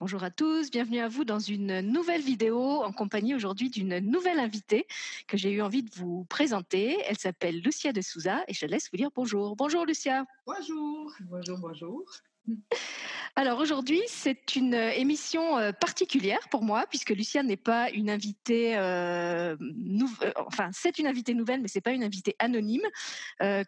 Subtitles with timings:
[0.00, 4.40] Bonjour à tous, bienvenue à vous dans une nouvelle vidéo en compagnie aujourd'hui d'une nouvelle
[4.40, 4.86] invitée
[5.28, 6.98] que j'ai eu envie de vous présenter.
[7.06, 9.54] Elle s'appelle Lucia de Souza et je laisse vous dire bonjour.
[9.54, 10.24] Bonjour Lucia.
[10.46, 12.04] Bonjour, bonjour, bonjour.
[13.34, 18.10] Alors aujourd'hui, c'est une euh, émission euh, particulière pour moi puisque Lucia n'est pas une
[18.10, 19.56] invitée, euh,
[20.36, 22.82] enfin c'est une invitée nouvelle, mais c'est pas une invitée anonyme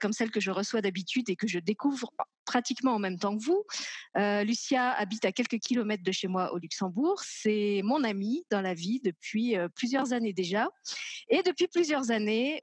[0.01, 2.13] comme celle que je reçois d'habitude et que je découvre
[2.45, 3.65] pratiquement en même temps que vous.
[4.45, 7.21] Lucia habite à quelques kilomètres de chez moi au Luxembourg.
[7.25, 10.69] C'est mon amie dans la vie depuis plusieurs années déjà,
[11.29, 12.61] et depuis plusieurs années,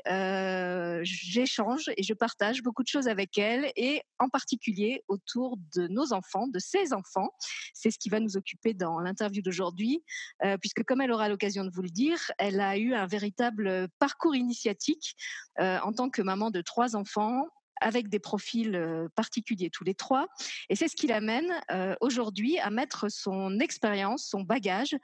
[1.03, 6.00] j'échange et je partage beaucoup de choses avec elle et en particulier autour de nos
[6.11, 7.29] enfants, de ses enfants.
[7.73, 10.03] C'est ce qui va nous occuper dans l'interview d'aujourd'hui,
[10.43, 13.87] euh, puisque comme elle aura l'occasion de vous le dire, elle a eu un véritable
[13.99, 15.15] parcours initiatique
[15.59, 17.47] euh, en tant que maman de trois enfants
[17.81, 20.27] avec des profils euh, particuliers tous les trois.
[20.69, 24.95] Et c'est ce qui l'amène euh, aujourd'hui à mettre son expérience, son bagage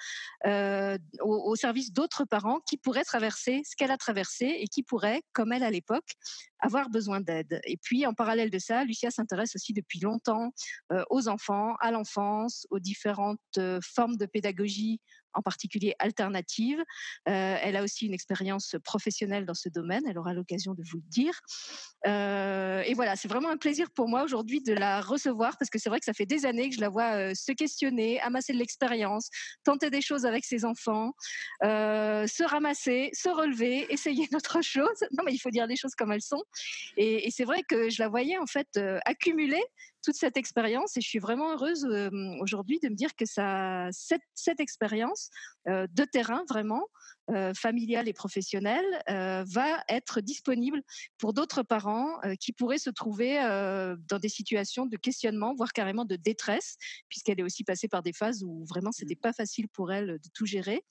[0.45, 5.21] euh, au, service d'autres parents qui pourraient traverser ce qu'elle a traversé et qui pourraient,
[5.33, 6.13] comme elle à l'époque,
[6.59, 7.59] avoir besoin d'aide.
[7.65, 10.51] Et puis, en parallèle de ça, Lucia s'intéresse aussi depuis longtemps
[11.09, 14.99] aux enfants, à l'enfance, aux différentes formes de pédagogie
[15.33, 16.79] en particulier alternative.
[17.27, 20.97] Euh, elle a aussi une expérience professionnelle dans ce domaine, elle aura l'occasion de vous
[20.97, 21.39] le dire.
[22.05, 25.79] Euh, et voilà, c'est vraiment un plaisir pour moi aujourd'hui de la recevoir parce que
[25.79, 28.53] c'est vrai que ça fait des années que je la vois euh, se questionner, amasser
[28.53, 29.29] de l'expérience,
[29.63, 31.13] tenter des choses avec ses enfants,
[31.61, 35.01] se ramasser, se relever, essayer d'autres choses.
[35.11, 36.43] Non, mais il faut dire des choses comme elles sont.
[36.97, 38.67] Et c'est vrai que je la voyais en fait
[39.05, 39.61] accumuler
[40.03, 41.85] toute cette expérience et je suis vraiment heureuse
[42.39, 45.29] aujourd'hui de me dire que cette expérience
[45.65, 46.87] de terrain vraiment
[47.29, 50.81] euh, familiale et professionnelle euh, va être disponible
[51.17, 56.05] pour d'autres parents euh, qui pourraient se trouver dans des situations de questionnement, voire carrément
[56.05, 56.77] de détresse,
[57.09, 60.29] puisqu'elle est aussi passée par des phases où vraiment c'était pas facile pour elle de
[60.33, 60.83] tout gérer.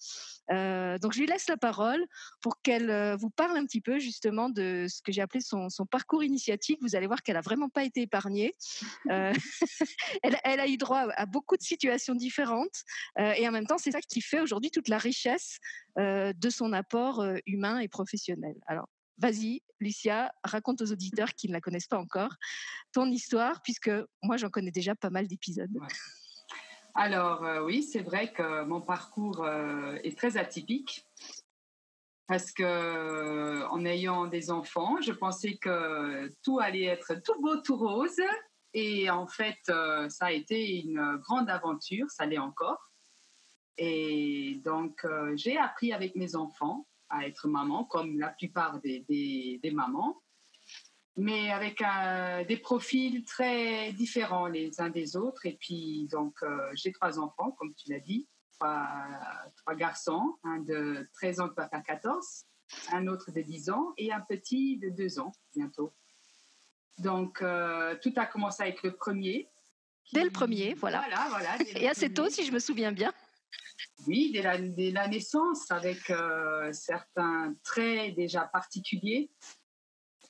[0.49, 2.05] donc je lui laisse la parole
[2.41, 5.87] pour qu'elle vous parle un petit peu justement de ce que j'ai appelé son, son,
[5.87, 6.79] parcours initiatique.
[6.83, 8.55] Vous allez voir qu'elle a vraiment pas été épargnée.
[10.23, 12.85] elle, elle, a eu droit à beaucoup de situations différentes
[13.19, 15.59] et en même temps c'est ça qui fait aujourd'hui toute la richesse
[15.99, 18.55] euh, de son apport euh, humain et professionnel.
[18.67, 18.89] Alors,
[19.19, 22.35] vas-y, Lucia, raconte aux auditeurs qui ne la connaissent pas encore
[22.93, 23.91] ton histoire, puisque
[24.23, 25.71] moi, j'en connais déjà pas mal d'épisodes.
[26.95, 29.47] Alors, euh, oui, c'est vrai que mon parcours
[30.03, 31.05] est très atypique.
[32.29, 37.77] Parce que en ayant des enfants, je pensais que tout allait être tout beau, tout
[37.77, 38.21] rose.
[38.75, 42.81] Et en fait, ça a été une grande aventure, ça l'est encore.
[43.79, 49.05] Et donc, euh, j'ai appris avec mes enfants à être maman, comme la plupart des,
[49.09, 50.23] des, mamans,
[51.17, 51.83] mais avec
[52.49, 55.47] des profils très différents les uns des autres.
[55.47, 58.27] Et puis, donc, euh, j'ai trois enfants, comme tu l'as dit,
[58.59, 58.89] trois,
[59.59, 62.47] trois, garçons, un de 13 ans qui va faire 14,
[62.93, 65.93] un autre de 10 ans et un petit de 2 ans bientôt.
[66.99, 69.49] Donc, euh, tout a commencé avec le premier.
[70.13, 71.01] Dès le premier, voilà.
[71.01, 73.13] voilà, voilà et assez tôt, si je me souviens bien.
[74.05, 74.43] Oui, dès
[74.93, 79.31] la, naissance, avec euh, certains traits déjà particuliers,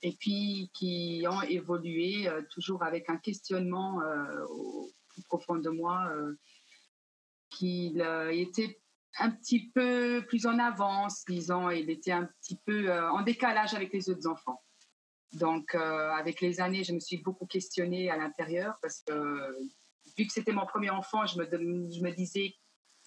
[0.03, 5.69] et puis qui ont évolué euh, toujours avec un questionnement euh, au plus profond de
[5.69, 6.11] moi,
[7.51, 8.01] qu'il
[8.33, 8.79] était
[9.19, 13.93] un petit peu plus en avance, disons, il était un petit peu en décalage avec
[13.95, 14.63] les autres enfants.
[15.33, 19.57] Donc, avec les années, je me suis beaucoup questionnée à l'intérieur parce que,
[20.19, 22.55] vu que c'était mon premier enfant, je me, je me disais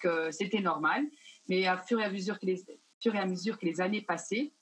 [0.00, 1.04] que c'était normal.
[1.48, 2.64] Mais à fur et à mesure que les,
[3.00, 4.52] fur et à mesure que les années passaient,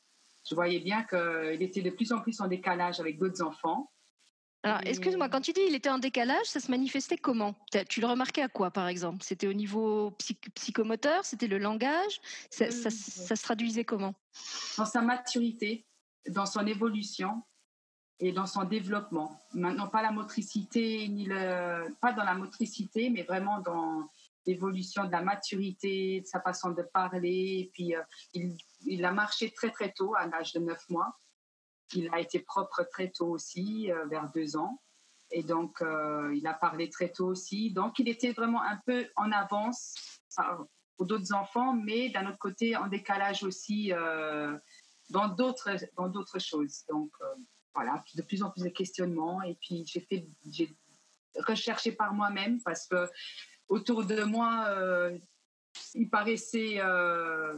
[0.48, 3.90] je voyais bien qu'il était de plus en plus en décalage avec d'autres enfants.
[4.64, 7.54] Alors, excuse-moi, quand tu dis il était en décalage, ça se manifestait comment?
[7.88, 9.22] Tu le remarquais à quoi, par exemple?
[9.22, 10.16] C'était au niveau
[10.54, 11.24] psychomoteur?
[11.24, 12.20] C'était le langage?
[12.50, 14.14] Ça, ça, se traduisait comment?
[14.76, 15.86] Dans sa maturité,
[16.28, 17.42] dans son évolution
[18.18, 19.38] et dans son développement.
[19.54, 24.10] Maintenant, pas la motricité, ni le, pas dans la motricité, mais vraiment dans
[24.48, 27.60] l'évolution de la maturité, de sa façon de parler.
[27.60, 28.02] Et puis, euh,
[28.32, 28.56] il,
[28.86, 31.18] il, a marché très, très tôt, à l'âge de 9 mois.
[31.94, 34.82] Il a été propre très tôt aussi, euh, vers 2 ans.
[35.30, 37.70] Et donc, euh, il a parlé très tôt aussi.
[37.72, 39.94] Donc, il était vraiment un peu en avance
[40.96, 43.92] pour d'autres enfants, mais d'un autre côté, en décalage aussi
[45.10, 46.84] dans d'autres dans d'autres choses.
[46.88, 47.10] Donc,
[47.74, 49.42] voilà, de plus en plus de questionnements.
[49.42, 50.74] Et puis, j'ai fait, j'ai
[51.36, 53.08] recherché par moi-même parce que
[53.68, 55.16] autour de moi, euh,
[55.94, 57.56] il paraissait, euh,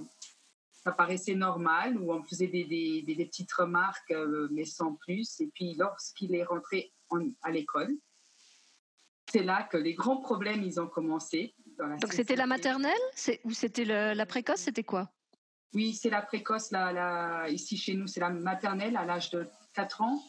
[0.73, 5.41] ça paraissait normal, où on faisait des, des, des, petites remarques, euh, mais sans plus.
[5.41, 6.93] Et puis, lorsqu'il est rentré
[7.43, 7.97] à l'école,
[9.31, 11.55] c'est là que les grands problèmes, ils ont commencé.
[11.79, 12.93] Donc c'était la maternelle
[13.45, 15.11] ou c'était la précoce C'était quoi?
[15.73, 16.71] Oui, c'est la précoce.
[16.73, 20.23] Là, ici chez nous, c'est la maternelle à l'âge de 4 ans.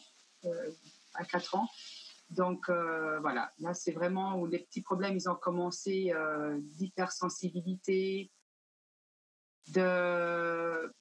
[1.14, 1.68] À 4 ans.
[2.32, 8.30] Donc euh, voilà, là c'est vraiment où les petits problèmes, ils ont commencé euh, d'hypersensibilité,
[9.68, 10.92] de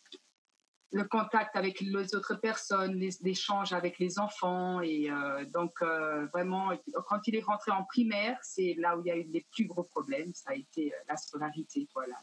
[0.91, 4.81] le contact avec les autres personnes, l'échange avec les enfants.
[4.81, 6.71] Et euh, donc, euh, vraiment,
[7.07, 9.65] quand il est rentré en primaire, c'est là où il y a eu les plus
[9.65, 10.33] gros problèmes.
[10.33, 12.17] Ça a été euh, la scolarité, voilà.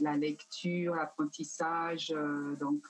[0.00, 2.14] La lecture, l'apprentissage.
[2.60, 2.86] donc,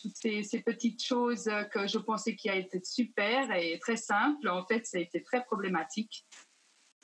[0.00, 4.64] toutes ces, petites choses que je pensais qui a été super et très simple, en
[4.66, 6.26] fait, ça a été très problématique.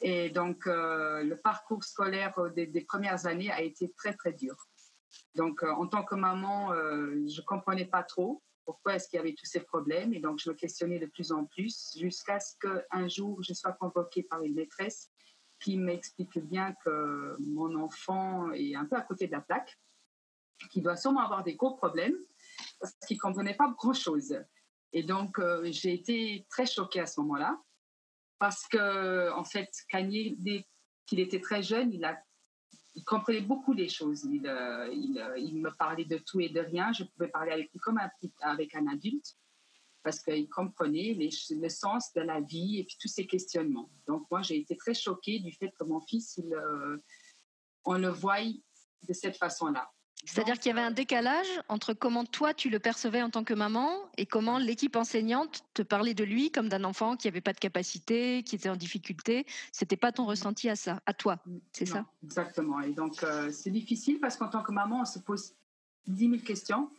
[0.03, 4.56] Et donc, le parcours scolaire des, des premières années a été très, très dur.
[5.35, 9.19] Donc, euh, en tant que maman, euh, je ne comprenais pas trop pourquoi est-ce qu'il
[9.19, 10.12] y avait tous ces problèmes.
[10.14, 13.73] Et donc, je me questionnais de plus en plus jusqu'à ce qu'un jour, je sois
[13.73, 15.11] convoquée par une maîtresse
[15.61, 19.79] qui m'explique bien que mon enfant est un peu à côté de la plaque,
[20.70, 22.17] qu'il doit sûrement avoir des gros problèmes
[22.81, 24.38] parce qu'il ne comprenait pas grand-chose.
[24.93, 27.61] Et donc, euh, j'ai été très choquée à ce moment-là
[28.38, 30.67] parce que, en fait, Kanye, dès
[31.06, 32.19] qu'il était très jeune, il a
[32.97, 34.25] il comprenait beaucoup les choses.
[34.25, 36.93] Il, euh, euh, il, me parlait de tout et de rien.
[36.93, 38.00] Je pouvais parler avec lui comme
[38.41, 39.37] avec un adulte
[40.06, 43.91] parce qu'il comprenait les, le sens de la vie et puis tous ces questionnements.
[44.06, 46.99] Donc moi, j'ai été très choquée du fait que mon fils, il, euh,
[47.85, 49.91] on le voie de cette façon-là.
[50.25, 53.53] C'est-à-dire qu'il y avait un décalage entre comment toi tu le percevais en tant que
[53.53, 57.53] maman et comment l'équipe enseignante te parlait de lui comme d'un enfant qui n'avait pas
[57.53, 59.44] de capacité, qui était en difficulté.
[59.73, 61.41] C'était pas ton ressenti à ça, à toi,
[61.73, 62.06] c'est ça?
[62.23, 62.81] Exactement.
[62.81, 65.53] Et donc euh, c'est difficile parce qu'en tant que maman, on se pose
[66.06, 66.91] 10 000 questions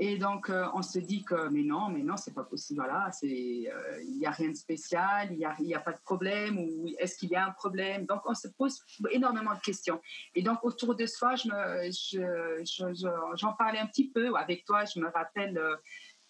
[0.00, 2.80] et donc, euh, on se dit que, mais non, mais non, c'est pas possible.
[2.80, 6.56] Voilà, euh, il n'y a rien de spécial, il n'y a, a pas de problème,
[6.56, 8.06] ou est-ce qu'il y a un problème?
[8.06, 8.80] Donc, on se pose
[9.10, 10.00] énormément de questions.
[10.36, 11.48] Et donc, autour de soi, je
[11.90, 14.84] je, j'en parlais un petit peu avec toi.
[14.84, 15.74] Je me rappelle, euh,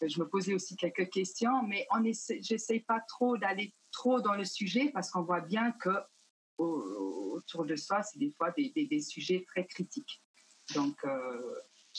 [0.01, 1.87] je me posais aussi quelques questions, mais
[2.41, 5.91] j'essaye pas trop d'aller trop dans le sujet parce qu'on voit bien que
[6.57, 10.23] autour de soi, c'est des fois des, des, sujets très critiques.
[10.75, 10.97] Donc,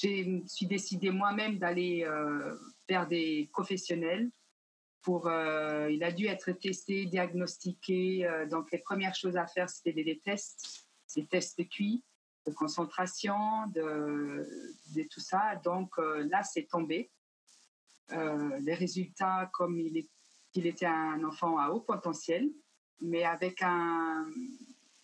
[0.01, 2.55] je suis décidée moi-même d'aller euh,
[2.87, 4.29] vers des professionnels.
[5.01, 8.25] Pour, euh, il a dû être testé, diagnostiqué.
[8.25, 12.03] Euh, donc, les premières choses à faire, c'était des, tests, des tests QI,
[12.45, 14.47] de concentration, de,
[14.95, 15.55] de tout ça.
[15.63, 17.11] Donc, là, c'est tombé.
[18.11, 22.49] les résultats, comme il était un enfant à haut potentiel,
[23.01, 24.25] mais avec un,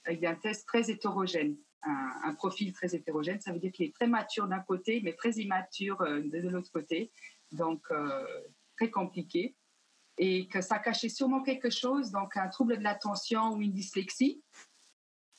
[0.06, 1.56] avec un test très hétérogène
[1.86, 3.40] un, profil très hétérogène.
[3.40, 6.72] Ça veut dire qu'il est très mature d'un côté, mais très immature euh, de, l'autre
[6.72, 7.12] côté.
[7.52, 8.26] Donc, euh,
[8.78, 9.56] très compliqué.
[10.18, 14.42] Et que ça cachait sûrement quelque chose, donc un trouble de l'attention ou une dyslexie.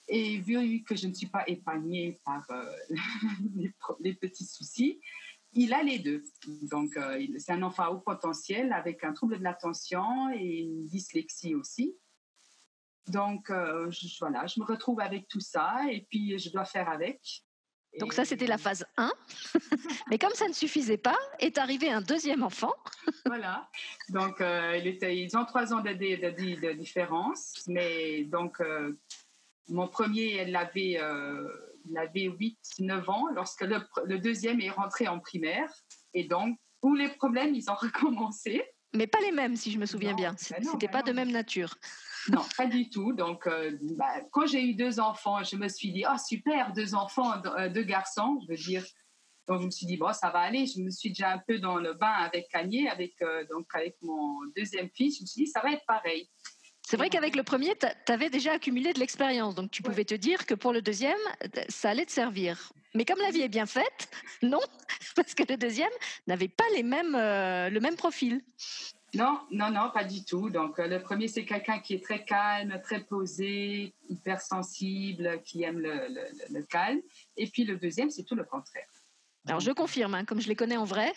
[0.09, 2.77] Et vu que je ne suis pas épargnée par euh,
[4.01, 5.01] les, petits soucis,
[5.53, 6.23] il a les deux.
[6.63, 6.99] Donc,
[7.39, 11.97] c'est un enfant à haut potentiel avec un trouble de l'attention et une dyslexie aussi.
[13.09, 16.89] Donc, euh, je, voilà, je me retrouve avec tout ça et puis je dois faire
[16.89, 17.21] avec.
[17.99, 19.11] Donc ça, c'était la phase 1.
[20.11, 22.75] Mais comme ça ne suffisait pas, est arrivé un deuxième enfant.
[23.27, 23.69] voilà.
[24.11, 27.65] Donc, euh, ils ont trois ans de, de, différence.
[27.69, 28.99] Mais donc, euh,
[29.69, 31.01] mon premier, elle avait,
[31.89, 35.73] il avait 8-9 ans lorsque le, deuxième est rentré en primaire.
[36.13, 38.63] Et donc, tous les problèmes, ils ont recommencé.
[38.97, 40.31] Mais pas les mêmes, si je me souviens bien.
[40.31, 40.37] bien.
[40.39, 41.75] C'était n'était pas de même nature.
[42.29, 43.13] Non, pas du tout.
[43.13, 46.93] Donc, euh, bah, quand j'ai eu deux enfants, je me suis dit, oh super, deux
[46.97, 48.85] enfants, euh, deux garçons, je veux dire.
[49.47, 50.67] Donc, je me suis dit, bon, ça va aller.
[50.67, 53.97] Je me suis déjà un peu dans le bain avec Kanye, avec, euh, donc, avec
[54.03, 55.19] mon deuxième fils.
[55.19, 56.29] Je me suis dit, ça va être pareil.
[56.89, 60.15] C'est vrai qu'avec le premier, tu avais déjà accumulé de l'expérience, donc tu pouvais te
[60.15, 61.19] dire que pour le deuxième,
[61.69, 62.73] ça allait te servir.
[62.95, 64.09] Mais comme la vie est bien faite,
[64.43, 64.61] non,
[65.17, 65.91] parce que le deuxième
[66.29, 68.41] n'avait pas les mêmes, le même profil.
[69.15, 70.49] Non, non, non, pas du tout.
[70.49, 75.81] Donc, euh, le premier, c'est quelqu'un qui est très calme, très posé, hypersensible, qui aime
[75.81, 77.01] le, calme.
[77.37, 78.87] Et puis, le deuxième, c'est tout le contraire.
[79.49, 81.13] Alors, je confirme, hein, comme je les connais en vrai,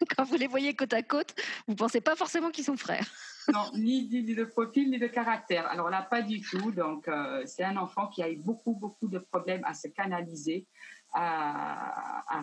[0.16, 1.34] quand vous les voyez côte à côte,
[1.66, 3.08] vous ne pensez pas forcément qu'ils sont frères.
[3.52, 5.66] Non, ni, de profil, ni de caractère.
[5.68, 6.72] Alors là, pas du tout.
[6.72, 10.66] Donc, euh, c'est un enfant qui a eu beaucoup, beaucoup de problèmes à se canaliser,
[11.12, 12.42] à,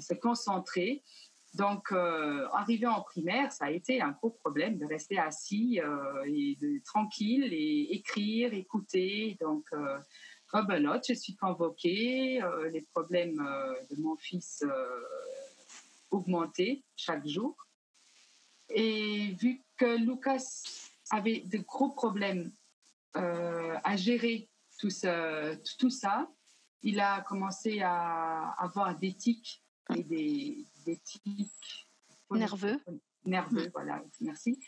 [0.00, 1.02] se concentrer.
[1.54, 6.24] Donc, euh, arrivé en primaire, ça a été un gros problème de rester assis euh,
[6.26, 9.36] et tranquille et écrire, écouter.
[9.40, 9.98] Donc, euh,
[10.52, 12.42] rebelote, je suis convoquée.
[12.42, 13.36] Euh, les problèmes
[13.90, 14.64] de mon fils
[16.10, 17.67] augmentaient chaque jour.
[18.70, 20.62] Et vu que Lucas
[21.10, 22.52] avait de gros problèmes
[23.14, 24.48] à gérer
[24.78, 24.90] tout,
[25.78, 26.28] tout ça,
[26.82, 29.62] il a commencé à avoir des tics
[29.94, 30.66] et des,
[31.04, 31.88] tics
[32.30, 32.80] nerveux.
[33.24, 33.70] Nerveux, mm.
[33.72, 34.58] voilà, merci.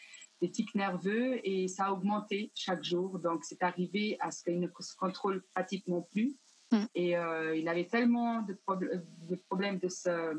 [0.40, 3.18] Des tics nerveux et ça a augmenté chaque jour.
[3.18, 6.36] Donc, c'est arrivé à ce qu'il ne se contrôle pratiquement plus.
[6.72, 6.84] Mm.
[6.94, 8.58] Et euh, il avait tellement de,
[9.28, 10.34] de problèmes de se,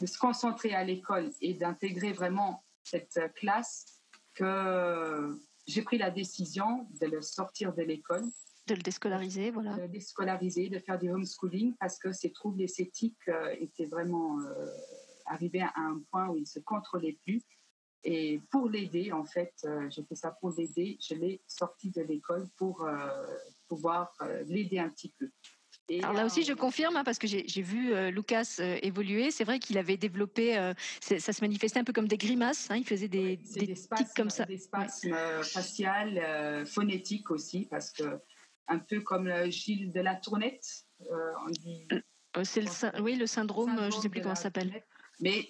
[0.00, 4.02] de se concentrer à l'école et d'intégrer vraiment cette classe
[4.34, 8.24] que j'ai pris la décision de le sortir de l'école
[8.70, 9.74] de le déscolariser, voilà.
[9.74, 14.38] De le déscolariser, de faire du homeschooling parce que ses troubles esthétiques euh, étaient vraiment
[14.40, 14.66] euh,
[15.26, 17.42] arrivés à un point où il ne se contrôlait plus.
[18.04, 20.96] Et pour l'aider, en fait, euh, j'ai fait ça pour l'aider.
[21.00, 22.86] Je l'ai sorti de l'école pour
[23.66, 24.16] pouvoir
[24.46, 25.30] l'aider un petit peu.
[25.92, 29.30] Et Alors là aussi, je confirme, hein, parce que j'ai vu Lucas évoluer.
[29.30, 32.70] C'est vrai qu'il avait développé, ça se manifestait un peu comme des grimaces.
[32.70, 34.44] Hein, il faisait des, des, tics comme ça.
[34.44, 38.04] Des spasmes faciales, phonétiques aussi, parce que
[38.70, 40.86] un peu comme Gilles de la Tournette.
[41.10, 44.44] Euh, on dit, euh, c'est le, oui, le syndrome, je ne sais plus comment ça
[44.44, 44.82] s'appelle.
[45.20, 45.48] Mais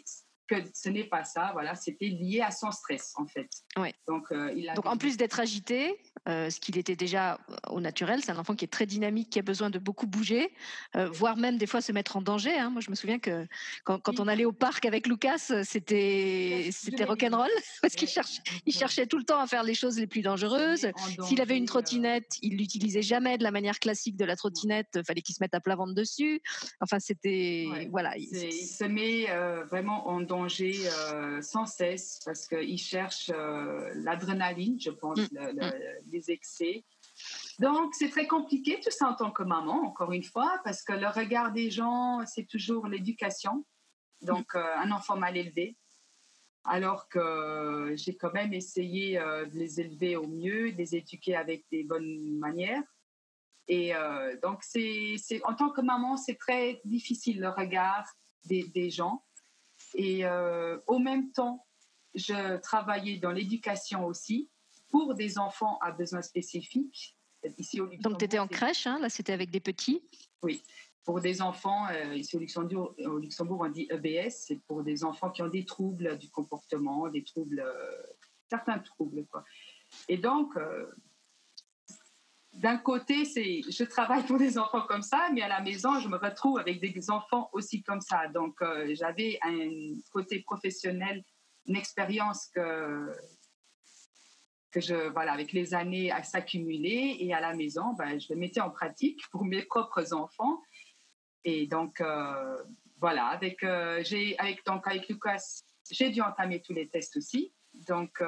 [0.51, 3.49] que ce n'est pas ça, voilà, c'était lié à son stress en fait.
[3.77, 3.95] Ouais.
[4.09, 5.97] Donc, euh, il Donc en plus d'être agité,
[6.29, 7.39] euh, ce qu'il était déjà
[7.69, 10.53] au naturel, c'est un enfant qui est très dynamique, qui a besoin de beaucoup bouger,
[10.97, 12.59] euh, voire même des fois se mettre en danger.
[12.59, 12.71] Hein.
[12.71, 13.47] Moi, je me souviens que
[13.85, 17.49] quand, quand, on allait au parc avec Lucas, c'était c'était rock'n'roll
[17.83, 20.89] parce qu'il cherchait, il cherchait tout le temps à faire les choses les plus dangereuses.
[21.23, 25.01] S'il avait une trottinette, il l'utilisait jamais de la manière classique de la trottinette.
[25.07, 26.43] Fallait qu'il se mette à plat ventre dessus.
[26.81, 28.17] Enfin, c'était voilà.
[28.17, 29.27] Il, se met
[29.71, 35.39] vraiment en danger euh, sans cesse parce qu'il cherche euh, l'adrénaline, je pense, mm.
[35.39, 35.73] Mm.
[36.11, 36.85] les excès.
[37.59, 40.93] Donc, c'est très compliqué tout ça en tant que maman, encore une fois, parce que
[40.93, 43.65] le regard des gens, c'est toujours l'éducation.
[44.23, 45.77] Donc, euh, un enfant mal élevé,
[46.65, 51.65] alors que j'ai quand même essayé de les élever au mieux, de les éduquer avec
[51.71, 52.83] des bonnes manières.
[53.69, 53.93] Et
[54.43, 58.05] donc, c'est, en tant que maman, c'est très difficile le regard
[58.45, 59.25] des, des gens.
[59.95, 61.67] Et euh, au même temps,
[62.15, 64.49] je travaillais dans l'éducation aussi
[64.91, 67.17] pour des enfants à besoins spécifiques.
[67.59, 70.03] Ici au Donc, tu étais en crèche, hein, là, c'était avec des petits
[70.43, 70.63] Oui,
[71.05, 75.05] pour des enfants, euh, ici au Luxembourg, au Luxembourg, on dit EBS, c'est pour des
[75.05, 78.03] enfants qui ont des troubles du comportement, des troubles, euh,
[78.51, 79.25] certains troubles.
[79.27, 79.45] Quoi.
[80.09, 80.55] Et donc,
[82.61, 86.09] d'un côté, c'est je travaille pour des enfants comme ça, mais à la maison, je
[86.09, 88.29] me retrouve avec des enfants aussi comme ça.
[88.29, 91.25] Donc, euh, j'avais un côté professionnel,
[91.67, 93.11] une expérience que
[94.77, 98.61] je voilà avec les années à s'accumuler et à la maison, ben, je le mettais
[98.61, 100.61] en pratique pour mes propres enfants.
[101.45, 102.63] Et donc euh,
[103.01, 107.53] voilà, avec euh, j'ai avec donc avec Lucas, j'ai dû entamer tous les tests aussi.
[107.89, 108.23] Donc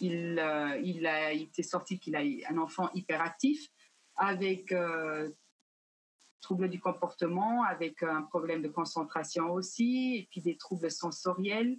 [0.00, 3.68] il, euh, a, été sorti qu'il a un enfant hyperactif
[4.16, 5.30] avec euh,
[6.40, 11.78] troubles du comportement, avec un problème de concentration aussi, et puis des troubles sensoriels.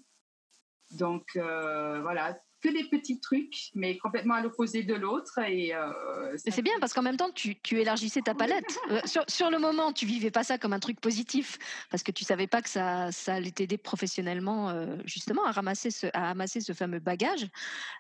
[0.92, 5.40] Donc euh, voilà, que des petits trucs, mais complètement à l'opposé de l'autre.
[5.48, 8.66] Et euh, c'est bien parce qu'en même temps, tu, tu élargissais ta palette.
[8.90, 11.60] Euh, sur, sur, le moment, tu vivais pas ça comme un truc positif
[11.92, 15.92] parce que tu savais pas que ça, ça allait t'aider professionnellement, euh, justement, à ramasser
[15.92, 17.48] ce, à amasser ce fameux bagage.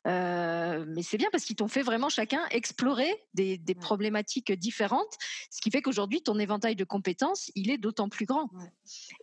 [0.05, 5.15] mais c'est bien parce qu'ils t'ont fait vraiment chacun explorer des, des problématiques différentes,
[5.51, 8.49] ce qui fait qu'aujourd'hui, ton éventail de compétences, il est d'autant plus grand.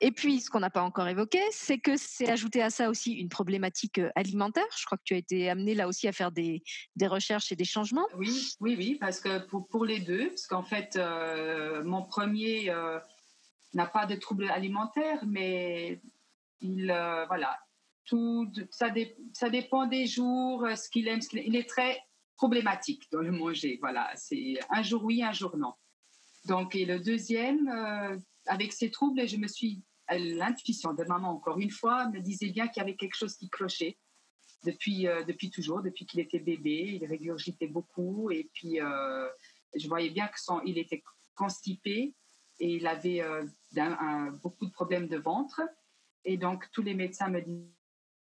[0.01, 3.13] Et puis, ce qu'on n'a pas encore évoqué, c'est que c'est ajouté à ça aussi
[3.13, 4.67] une problématique alimentaire.
[4.79, 6.63] Je crois que tu as été amené là aussi à faire des,
[6.95, 8.07] des recherches et des changements?
[8.17, 12.71] Oui, oui, oui, parce que pour, pour les deux, parce qu'en fait, euh, mon premier
[12.71, 12.99] euh,
[13.75, 16.01] n'a pas de troubles alimentaires, mais
[16.61, 17.59] il, euh, voilà,
[18.05, 18.89] tout, ça,
[19.33, 21.99] ça dépend des jours, ce qu'il aime, il, il est très
[22.37, 23.79] problématique dans le manger.
[23.81, 25.75] Voilà, c'est un jour oui, un jour non.
[26.45, 27.69] Donc, et le deuxième,
[28.47, 32.69] avec ses troubles, je me suis l'intuition de maman, encore une fois, me disait bien
[32.69, 33.99] qu'il y avait quelque chose qui clochait
[34.65, 36.99] depuis, euh, depuis toujours, depuis qu'il était bébé.
[37.01, 39.29] Il régurgitait beaucoup et puis euh,
[39.75, 41.03] je voyais bien que son, il était
[41.35, 42.15] constipé
[42.59, 43.45] et il avait euh,
[44.43, 45.61] beaucoup de problèmes de ventre.
[46.25, 47.43] Et donc tous les médecins me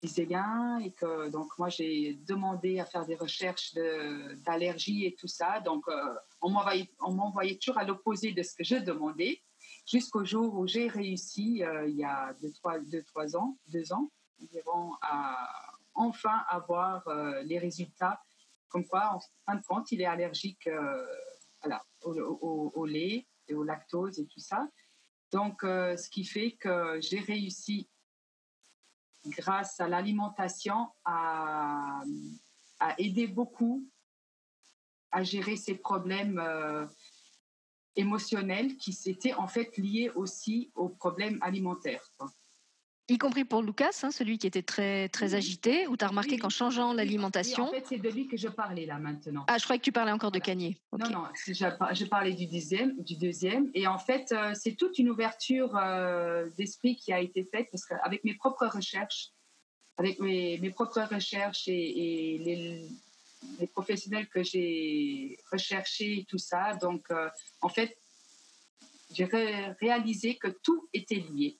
[0.03, 3.73] disaient bien et que donc moi j'ai demandé à faire des recherches
[4.45, 5.59] d'allergies et tout ça.
[5.61, 5.85] Donc
[6.41, 9.41] on m'envoyait toujours à l'opposé de ce que je demandais
[9.89, 14.11] jusqu'au jour où j'ai réussi il y a deux trois, deux, trois ans, deux ans
[14.43, 18.21] environ à enfin avoir euh, les résultats,
[18.69, 21.05] comme quoi, en fin de compte, il est allergique euh,
[22.01, 24.67] au, lait et au lactose et tout ça.
[25.31, 27.89] Donc, euh, ce qui fait que j'ai réussi,
[29.25, 32.01] grâce à l'alimentation, à,
[32.97, 33.89] aider beaucoup
[35.11, 36.39] à gérer ses problèmes
[37.95, 42.07] émotionnels qui s'étaient en fait liés aussi aux problèmes alimentaires.
[43.09, 46.37] Y compris pour Lucas, hein, celui qui était très, très agité, où tu as remarqué
[46.37, 47.63] qu'en changeant l'alimentation.
[47.63, 49.45] en fait, c'est de lui que je parlais là maintenant.
[49.47, 50.77] Ah, je croyais que tu parlais encore de Cagné.
[50.91, 53.71] Non, non, je, parlais du deuxième, du deuxième.
[53.73, 57.85] Et en fait, euh, c'est toute une ouverture euh, d'esprit qui a été faite parce
[57.85, 59.29] qu'avec mes propres recherches,
[59.97, 62.89] avec mes, mes propres recherches et, les,
[63.57, 67.29] les, professionnels que j'ai recherchés tout ça, donc euh,
[67.61, 67.97] en fait,
[69.13, 69.29] j'ai
[69.79, 71.57] réalisé que tout était lié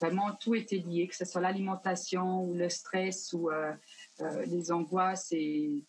[0.00, 3.72] Vraiment, tout était lié, que ce soit l'alimentation ou le stress ou euh,
[4.20, 5.30] euh, les angoisses.
[5.32, 5.84] Et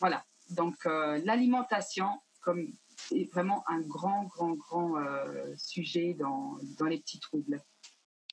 [0.00, 0.24] voilà.
[0.50, 2.08] Donc, euh, l'alimentation,
[2.40, 4.94] comme c'est vraiment un grand, grand, grand
[5.58, 7.62] sujet dans, dans, les petits troubles.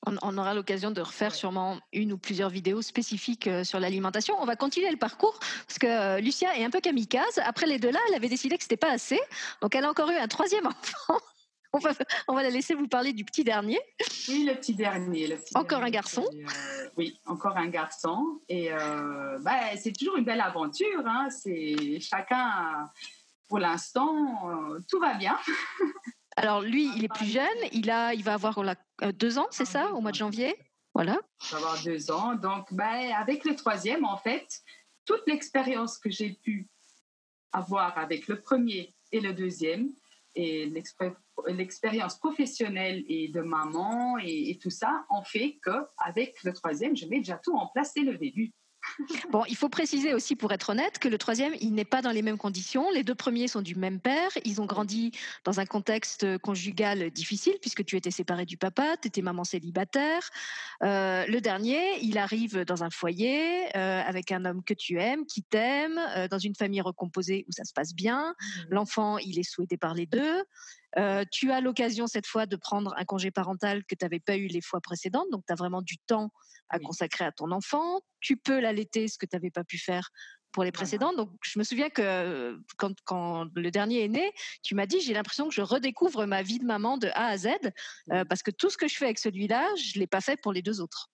[0.06, 4.36] On, aura l'occasion de refaire sûrement une ou plusieurs vidéos spécifiques sur l'alimentation.
[4.40, 7.40] On va continuer le parcours parce que Lucia est un peu kamikaze.
[7.44, 9.20] Après les deux là, elle avait décidé que c'était pas assez,
[9.62, 11.20] donc elle a encore eu un troisième enfant
[11.74, 13.80] on, va, la laisser vous parler du petit dernier.
[14.30, 15.38] Oui, le petit dernier.
[15.56, 18.40] encore un garçon euh, Oui, encore un garçon.
[18.48, 21.02] Et euh, bah, c'est toujours une belle aventure.
[21.06, 21.30] Hein.
[21.30, 22.90] C'est chacun,
[23.50, 25.38] pour l'instant, euh, tout va bien.
[26.36, 27.48] Alors lui, il est plus jeune.
[27.72, 28.60] Il a, il va avoir
[29.14, 30.56] deux ans, c'est ça, au mois de janvier?
[30.94, 31.18] Voilà.
[31.44, 32.36] Il va avoir deux ans.
[32.36, 34.62] Donc, bah, avec le troisième, en fait,
[35.06, 36.68] toute l'expérience que j'ai pu
[37.52, 39.92] avoir avec le premier et le deuxième,
[40.36, 40.66] et
[41.48, 47.18] l'expérience professionnelle et de maman et, tout ça ont fait qu'avec le troisième, je mets
[47.18, 48.54] déjà tout en place dès le début.
[49.32, 52.12] Bon, il faut préciser aussi, pour être honnête, que le troisième, il n'est pas dans
[52.12, 52.90] les mêmes conditions.
[52.92, 54.30] Les deux premiers sont du même père.
[54.46, 55.12] Ils ont grandi
[55.44, 60.30] dans un contexte conjugal difficile, puisque tu étais séparé du papa, tu étais maman célibataire.
[60.84, 65.26] Euh, le dernier, il arrive dans un foyer euh, avec un homme que tu aimes,
[65.26, 68.30] qui t'aime, euh, dans une famille recomposée où ça se passe bien.
[68.30, 68.62] Mmh.
[68.70, 70.44] L'enfant, il est souhaité par les deux.
[71.32, 74.48] Tu as l'occasion cette fois de prendre un congé parental que tu n'avais pas eu
[74.48, 76.30] les fois précédentes, donc tu as vraiment du temps
[76.70, 78.02] à consacrer à ton enfant.
[78.20, 80.10] Tu peux l'allaiter, ce que tu n'avais pas pu faire
[80.54, 81.14] pour les précédents.
[81.14, 85.14] Donc, je me souviens que quand, quand le dernier est né, tu m'as dit j'ai
[85.14, 87.48] l'impression que je redécouvre ma vie de maman de A à Z
[88.12, 90.54] euh, parce que tout ce que je fais avec celui-là, je l'ai pas fait pour
[90.54, 91.10] les deux autres.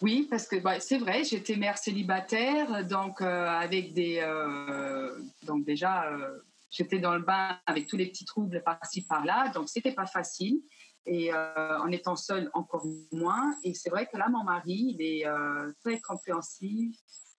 [0.00, 5.64] Oui, parce que bah, c'est vrai, j'étais mère célibataire, donc euh, avec des, euh, donc
[5.64, 6.12] déjà
[6.70, 10.60] j'étais dans le bain avec tous les petits troubles par-ci par-là, donc c'était pas facile
[11.08, 13.56] et euh, en étant seule encore moins.
[13.64, 16.96] Et c'est vrai que là, mon mari, il est euh, très compréhensif.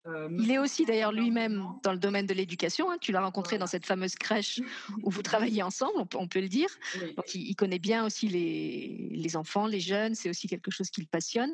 [0.06, 2.90] Euh, il est aussi d'ailleurs lui-même dans le domaine de l'éducation.
[2.90, 2.96] Hein.
[3.00, 4.60] Tu l'as rencontré dans cette fameuse crèche
[5.02, 6.70] où vous travaillez ensemble, on peut, le dire.
[7.16, 10.14] Donc il, connaît bien aussi les, les enfants, les jeunes.
[10.14, 11.52] C'est aussi quelque chose qui le passionne.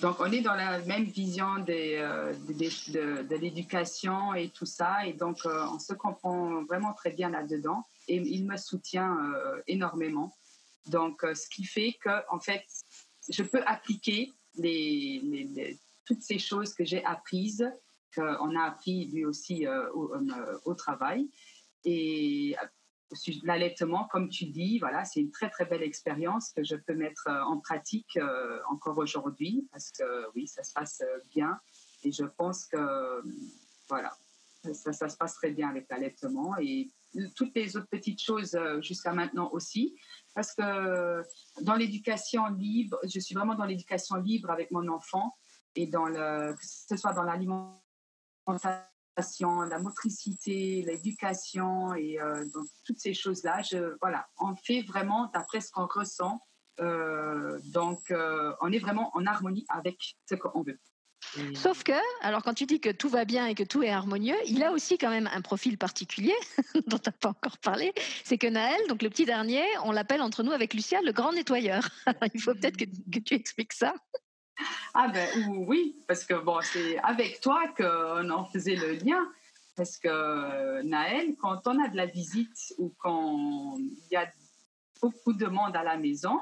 [0.00, 2.32] Donc, on est dans la même vision de,
[3.22, 5.06] de, l'éducation et tout ça.
[5.06, 7.86] Et donc, on se comprend vraiment très bien là-dedans.
[8.08, 9.16] Et il me soutient
[9.66, 10.34] énormément.
[10.86, 12.64] Donc, euh, ce qui fait que, en fait,
[13.28, 17.70] je peux appliquer les, toutes ces choses que j'ai apprises,
[18.14, 21.28] qu'on a appris lui aussi euh, euh, au, travail.
[21.84, 22.56] Et
[23.42, 27.28] l'allaitement, comme tu dis, voilà, c'est une très très belle expérience que je peux mettre
[27.46, 28.18] en pratique
[28.68, 31.58] encore aujourd'hui parce que oui, ça se passe bien
[32.04, 33.22] et je pense que
[33.88, 34.16] voilà,
[34.72, 36.90] ça, ça se passe très bien avec l'allaitement et
[37.34, 39.96] toutes les autres petites choses jusqu'à maintenant aussi
[40.34, 41.22] parce que
[41.62, 45.36] dans l'éducation libre, je suis vraiment dans l'éducation libre avec mon enfant
[45.74, 47.80] et dans le, que ce soit dans l'alimentation,
[49.16, 52.44] la motricité, l'éducation et euh,
[52.86, 53.62] toutes ces choses-là,
[54.00, 56.40] voilà, on fait vraiment d'après ce qu'on ressent.
[56.80, 60.78] Euh, donc, euh, on est vraiment en harmonie avec ce qu'on veut.
[61.54, 61.92] Sauf que,
[62.22, 64.72] alors quand tu dis que tout va bien et que tout est harmonieux, il a
[64.72, 66.34] aussi quand même un profil particulier
[66.86, 67.92] dont tu n'as pas encore parlé.
[68.24, 71.32] C'est que Naël, donc le petit dernier, on l'appelle entre nous avec Lucia le grand
[71.32, 71.88] nettoyeur.
[72.34, 73.94] il faut peut-être que, tu expliques ça.
[74.94, 79.26] Ah ben oui, parce que bon, c'est avec toi qu'on en faisait le lien.
[79.76, 84.30] Parce que Naël, quand on a de la visite ou quand il y a
[85.00, 86.38] beaucoup de monde à la maison,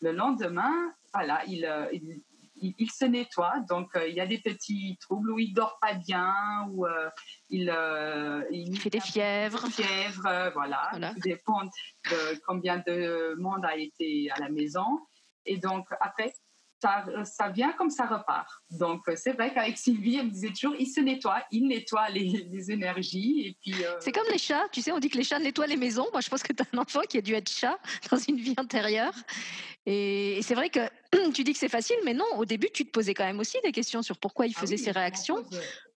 [0.00, 2.22] le lendemain, voilà, il, euh, il
[2.60, 3.54] il, se nettoie.
[3.68, 6.34] Donc, euh, il y a des petits troubles où il dort pas bien,
[6.78, 7.10] euh,
[7.48, 9.66] il, euh, il, fait des fièvres.
[9.68, 10.88] Fièvres, voilà.
[10.90, 11.14] voilà.
[11.14, 15.00] Tout dépend de combien de monde a été à la maison.
[15.46, 16.34] Et donc, après,
[16.80, 18.48] ça, ça, vient comme ça repart.
[18.70, 22.70] Donc, c'est vrai qu'avec Sylvie, elle me disait toujours, il se nettoie, il nettoie les,
[22.70, 23.46] énergies.
[23.46, 23.82] Et puis.
[24.00, 24.68] C'est comme les chats.
[24.72, 26.06] Tu sais, on dit que les chats nettoient les maisons.
[26.12, 27.78] Moi, je pense que tu as un enfant qui a dû être chat
[28.10, 29.14] dans une vie antérieure.
[29.86, 30.80] Et, c'est vrai que
[31.34, 33.58] tu dis que c'est facile, mais non, au début, tu te posais quand même aussi
[33.64, 35.44] des questions sur pourquoi il ah faisait ces réactions.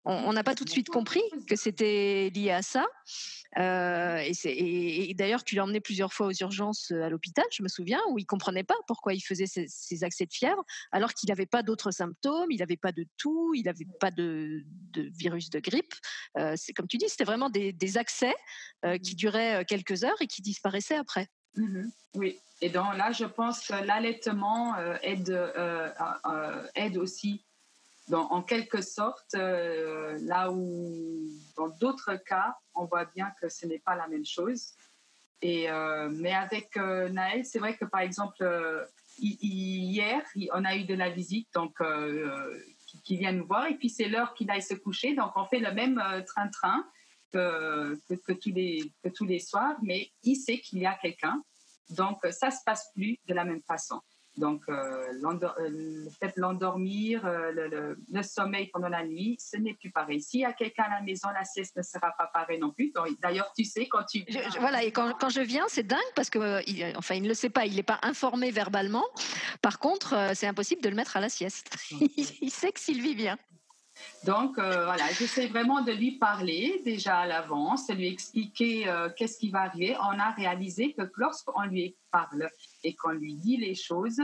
[0.04, 2.86] On n'a pas tout de suite compris que c'était lié à ça.
[3.58, 7.68] Euh, et, d'ailleurs, tu l'as emmené plusieurs fois aux urgences euh, à l'hôpital, je me
[7.68, 11.46] souviens, où il comprenait pas pourquoi il faisait ces, accès de fièvre, alors qu'il n'avait
[11.46, 15.94] pas d'autres symptômes, il n'avait pas de toux, il n'avait pas de, virus de grippe.
[16.38, 18.34] Euh, c'est comme tu dis, c'était vraiment des, accès
[19.02, 21.28] qui duraient quelques heures et qui disparaissaient après.
[21.58, 21.90] Mm-hmm.
[22.14, 25.38] Oui, et donc là, je pense que l'allaitement aide,
[26.74, 27.44] aide aussi
[28.10, 33.78] en quelque sorte, euh, là où dans d'autres cas, on voit bien que ce n'est
[33.78, 34.72] pas la même chose.
[35.40, 38.44] Et, euh, mais avec euh, Naël, c'est vrai que par exemple,
[39.18, 41.76] hier, on a eu de la visite, donc
[43.04, 45.60] qui, vient nous voir, et puis c'est l'heure qu'il aille se coucher, donc on fait
[45.60, 46.84] le même train-train
[47.32, 51.42] que, que, tous les, que tous les soirs, mais il sait qu'il y a quelqu'un,
[51.90, 54.00] donc ça se passe plus de la même façon.
[54.38, 59.74] Donc, euh, euh, le fait de l'endormir, euh, le, sommeil pendant la nuit, ce n'est
[59.74, 60.22] plus pareil.
[60.22, 62.92] S'il y a quelqu'un à la maison, la sieste ne sera pas pareil non plus.
[63.22, 64.24] D'ailleurs, tu sais, quand tu...
[64.58, 67.34] voilà, et quand, quand, je viens, c'est dingue parce que, il, enfin, il ne le
[67.34, 69.04] sait pas, il n'est pas informé verbalement.
[69.60, 71.76] Par contre, c'est impossible de le mettre à la sieste.
[71.90, 73.36] il sait que Sylvie vient.
[74.24, 79.50] Donc voilà, j'essaie vraiment de lui parler déjà à l'avance, de lui expliquer qu'est-ce qui
[79.50, 79.94] va arriver.
[80.00, 82.48] On a réalisé que lorsqu'on lui parle
[82.82, 84.22] et qu'on lui dit les choses,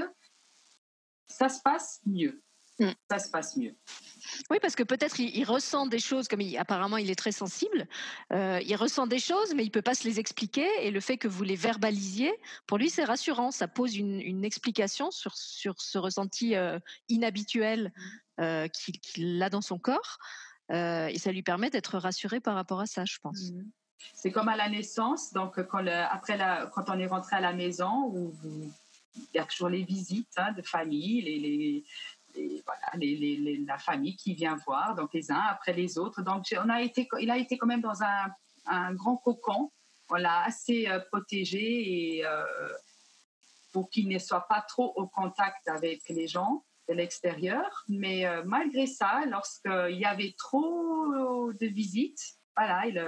[1.29, 2.43] ça se passe mieux.
[2.79, 2.91] Mm.
[3.11, 3.75] Ça se passe mieux.
[4.51, 7.89] Oui, parce que peut-être il, ressent des choses, comme apparemment il est très sensible,
[8.33, 10.69] euh, il ressent des choses, mais il peut pas se les expliquer.
[10.83, 12.33] Et le fait que vous les verbalisiez,
[12.67, 13.51] pour lui, c'est rassurant.
[13.51, 17.93] Ça pose une, explication sur, sur ce ressenti euh, inhabituel
[18.41, 20.19] euh, qu'il a dans son corps.
[20.71, 23.51] et ça lui permet d'être rassuré par rapport à ça, je pense.
[23.51, 23.65] Mm.
[24.15, 26.39] C'est comme à la naissance, donc quand, après
[26.75, 28.33] quand on est rentré à la maison,
[29.17, 31.85] il y a toujours les visites hein, de famille,
[33.67, 36.23] la famille qui vient voir, donc les uns après les autres.
[36.23, 39.71] Donc on a été, il a été quand même dans un, grand cocon.
[40.11, 42.45] On l'a assez euh, protégé euh,
[43.73, 47.85] pour qu'il ne soit pas trop au contact avec les gens de l'extérieur.
[47.89, 52.99] Mais euh, malgré ça, lorsqu'il y avait trop de visites, voilà, il,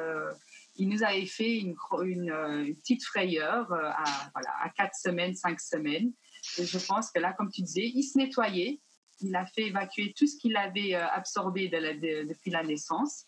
[0.77, 6.13] il nous avait fait une, une, petite frayeur euh, à, quatre semaines, cinq semaines.
[6.59, 8.81] Et je pense que là, comme tu disais, il se nettoyait.
[9.21, 13.27] Il a fait évacuer tout ce qu'il avait euh, absorbé depuis la naissance.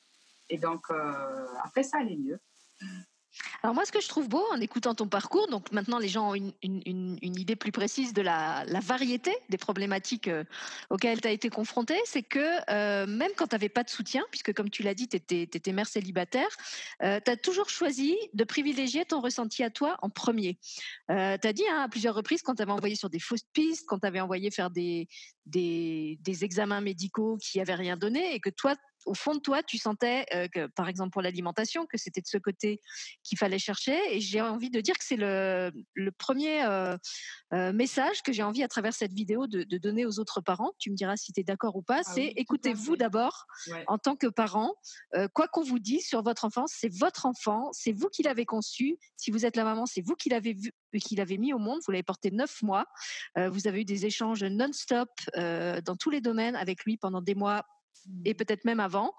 [0.48, 2.40] Et donc, euh, après, ça allait mieux.
[3.62, 6.32] Alors moi, ce que je trouve beau en écoutant ton parcours, donc maintenant les gens
[6.32, 10.44] ont une, idée plus précise de la, variété des problématiques euh,
[10.90, 12.40] auxquelles tu as été confronté, c'est que
[12.70, 15.72] euh, même quand tu n'avais pas de soutien, puisque comme tu l'as dit, tu étais,
[15.72, 16.48] mère célibataire,
[17.02, 20.58] euh, tu as toujours choisi de privilégier ton ressenti à toi en premier.
[21.08, 23.98] tu as dit hein, à plusieurs reprises quand tu envoyé sur des fausses pistes, quand
[23.98, 25.08] tu envoyé faire des,
[25.46, 28.74] des examens médicaux qui n'avaient rien donné et que toi,
[29.06, 32.26] au fond de toi, tu sentais euh, que, par exemple pour l'alimentation, que c'était de
[32.26, 32.80] ce côté
[33.22, 33.98] qu'il fallait chercher.
[34.10, 35.72] Et j'ai envie de dire que c'est le,
[36.18, 36.96] premier euh,
[37.52, 40.72] euh, message que j'ai envie à travers cette vidéo de, donner aux autres parents.
[40.78, 42.02] Tu me diras si tu es d'accord ou pas.
[42.04, 43.46] Ah c'est écoutez-vous d'abord
[43.86, 44.74] en tant que parent.
[45.34, 48.98] quoi qu'on vous dise sur votre enfant, c'est votre enfant, c'est vous qui l'avez conçu.
[49.16, 51.80] Si vous êtes la maman, c'est vous qui l'avez vu qu'il avait mis au monde.
[51.84, 52.86] Vous l'avez porté neuf mois.
[53.36, 57.64] vous avez eu des échanges non-stop dans tous les domaines avec lui pendant des mois
[58.24, 59.14] et peut-être même avant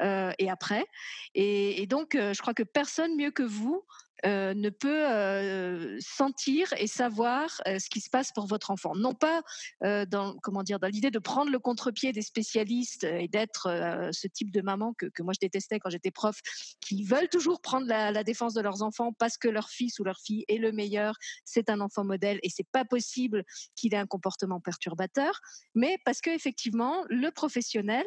[0.00, 0.86] et après.
[1.34, 3.84] Et, donc, je crois que personne mieux que vous
[4.24, 8.94] euh, ne peut euh, sentir et savoir euh, ce qui se passe pour votre enfant.
[8.94, 9.42] Non pas
[9.82, 13.68] dans comment dire dans l'idée de prendre le contre-pied des spécialistes et d'être
[14.12, 16.40] ce type de maman que, moi je détestais quand j'étais prof,
[16.80, 20.18] qui veulent toujours prendre la, défense de leurs enfants parce que leur fils ou leur
[20.18, 24.06] fille est le meilleur, c'est un enfant modèle et c'est pas possible qu'il ait un
[24.06, 25.40] comportement perturbateur,
[25.74, 28.04] mais parce que effectivement le professionnel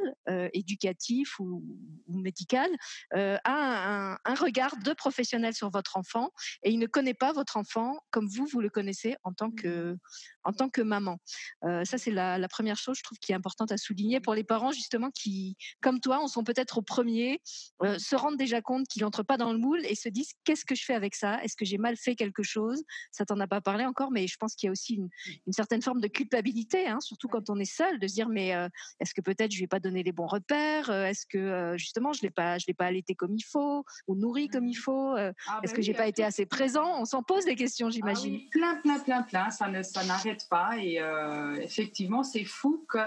[0.53, 1.63] éducatif ou,
[2.07, 2.69] ou médical
[3.13, 6.31] a un, un regard de professionnel sur votre enfant enfant
[6.63, 9.93] et il ne connaît pas votre enfant comme vous, vous le connaissez en tant que,
[9.93, 9.97] mmh.
[10.43, 11.19] en tant que maman.
[11.63, 14.43] Euh, ça, c'est la, première chose, je trouve, qui est importante à souligner pour les
[14.43, 17.41] parents, justement, qui, comme toi, en sont peut-être au premier,
[17.83, 20.65] euh, se rendent déjà compte qu'ils n'entrent pas dans le moule et se disent qu'est-ce
[20.65, 21.43] que je fais avec ça?
[21.43, 22.83] Est-ce que j'ai mal fait quelque chose?
[23.11, 25.81] Ça t'en a pas parlé encore, mais je pense qu'il y a aussi une, certaine
[25.81, 28.67] forme de culpabilité, hein, surtout quand on est seul, de se dire mais euh,
[28.99, 30.89] est-ce que peut-être je vais pas donner les bons repères?
[30.89, 34.47] Est-ce que justement je l'ai pas, je l'ai pas allaité comme il faut ou nourri
[34.47, 34.81] comme il mmh.
[34.81, 35.15] faut?
[35.15, 35.31] Ah,
[35.63, 38.49] Est-ce bah que j'ai pas été assez présent On s'en pose des questions, ah j'imagine.
[38.49, 39.49] plein, plein, plein, plein.
[39.49, 40.77] Ça ne, ça n'arrête pas.
[40.77, 42.99] Et euh, effectivement, c'est fou que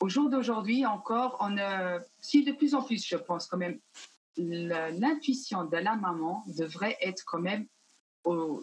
[0.00, 1.56] au jour d'aujourd'hui encore, on
[2.20, 3.78] si de plus en plus, je pense quand même,
[4.36, 7.66] l'intuition de la maman devrait être quand même
[8.24, 8.62] au,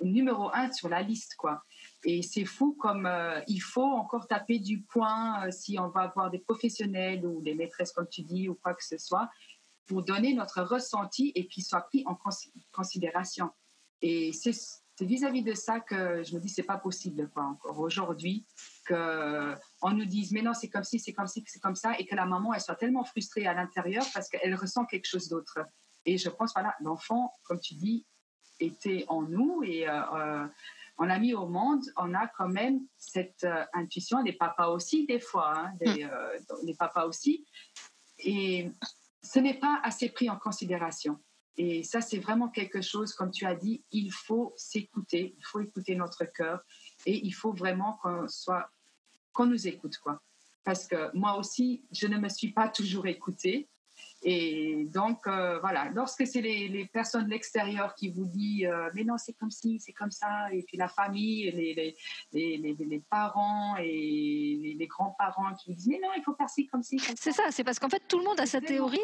[0.00, 1.62] numéro un sur la liste, quoi.
[2.04, 6.02] Et c'est fou comme euh, il faut encore taper du poing euh, si on va
[6.02, 9.28] avoir des professionnels ou des maîtresses, comme tu dis, ou quoi que ce soit,
[9.90, 12.16] pour donner notre ressenti et qu'il soit pris en
[12.70, 13.50] considération.
[14.00, 14.54] Et c'est
[15.00, 18.46] vis-à-vis de ça que je me dis c'est pas possible quoi encore aujourd'hui
[18.84, 21.98] que on nous dise mais non c'est comme si c'est comme si c'est comme ça
[21.98, 25.28] et que la maman elle soit tellement frustrée à l'intérieur parce qu'elle ressent quelque chose
[25.28, 25.58] d'autre.
[26.04, 28.06] Et je pense voilà l'enfant comme tu dis
[28.60, 30.46] était en nous et euh,
[30.98, 35.06] on l'a mis au monde, on a quand même cette euh, intuition, les papas aussi
[35.06, 36.04] des fois, hein, hmm.
[36.04, 37.44] euh, les papas aussi.
[38.18, 38.70] Et
[39.22, 41.18] ce n'est pas assez pris en considération.
[41.56, 45.60] Et ça, c'est vraiment quelque chose, comme tu as dit, il faut s'écouter, il faut
[45.60, 46.62] écouter notre cœur
[47.04, 48.70] et il faut vraiment qu'on soit,
[49.32, 50.22] qu'on nous écoute, quoi.
[50.64, 53.68] Parce que moi aussi, je ne me suis pas toujours écoutée.
[54.22, 59.04] Et donc, euh, voilà, lorsque c'est les, personnes de l'extérieur qui vous disent euh, Mais
[59.04, 61.96] non, c'est comme ci, c'est comme ça, et puis la famille, les,
[62.32, 66.66] les, les parents et les, grands-parents qui vous disent Mais non, il faut faire ci,
[66.66, 66.98] comme ci.
[67.16, 68.98] C'est ça, c'est parce qu'en fait, tout le monde a sa théorie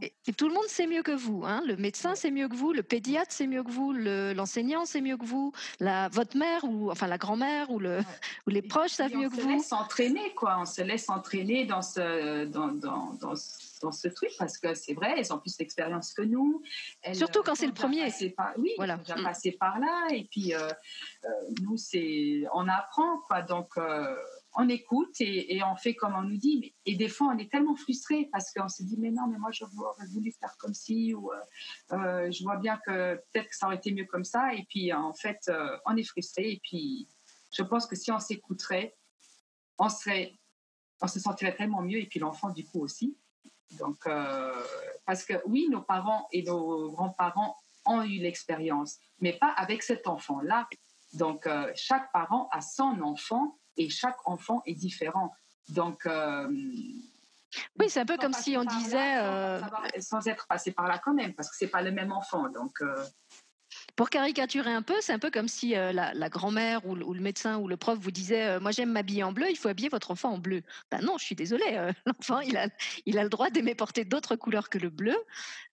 [0.00, 1.42] et, tout le monde sait mieux que vous.
[1.44, 1.62] Hein.
[1.66, 5.16] Le médecin sait mieux que vous, le pédiatre sait mieux que vous, l'enseignant sait mieux
[5.16, 8.00] que vous, la, votre mère, ou enfin la grand-mère, ou, le,
[8.46, 9.40] ou les proches savent mieux que vous.
[9.40, 10.58] On se laisse entraîner, quoi.
[10.60, 12.44] On se laisse entraîner dans ce.
[12.44, 13.34] Dans, dans, dans
[13.82, 16.62] dans ce truc parce que c'est vrai, elles ont plus d'expérience que nous.
[17.12, 18.08] Surtout quand c'est le premier.
[18.36, 18.96] Par, oui, voilà.
[18.96, 19.24] déjà mm.
[19.24, 20.08] passé par là.
[20.12, 20.68] Et puis, euh,
[21.24, 21.28] euh,
[21.62, 23.42] nous, c'est, on apprend, quoi.
[23.42, 24.16] Donc, euh,
[24.54, 26.74] on écoute et, on fait comme on nous dit.
[26.84, 29.50] Et des fois, on est tellement frustré parce qu'on se dit, mais non, mais moi,
[29.50, 31.30] j'aurais voulu faire comme ci, ou
[31.90, 34.54] je vois bien que peut-être que ça aurait été mieux comme ça.
[34.54, 35.50] Et puis, en fait,
[35.86, 36.52] on est frustré.
[36.52, 37.08] Et puis,
[37.50, 38.94] je pense que si on s'écouterait,
[39.78, 40.38] on serait,
[41.00, 42.00] on se sentirait tellement mieux.
[42.00, 43.16] Et puis, l'enfant, du coup, aussi.
[43.78, 44.52] Donc, euh,
[45.06, 50.06] parce que oui, nos parents et nos grands-parents ont eu l'expérience, mais pas avec cet
[50.06, 50.68] enfant-là.
[51.14, 55.32] Donc, euh, chaque parent a son enfant et chaque enfant est différent.
[55.68, 56.48] Donc, euh,
[57.78, 59.18] oui, c'est un peu comme si on disait.
[60.00, 62.48] sans, être passé par là quand même, parce que c'est pas le même enfant.
[62.48, 62.82] Donc,
[63.94, 67.58] pour caricaturer un peu, c'est un peu comme si euh, la, grand-mère ou, le médecin
[67.58, 70.10] ou le prof vous disait euh, Moi, j'aime m'habiller en bleu, il faut habiller votre
[70.10, 70.62] enfant en bleu.
[70.90, 72.68] Ben non, je suis désolée, euh, l'enfant, il a,
[73.04, 75.16] il a le droit d'aimer porter d'autres couleurs que le bleu.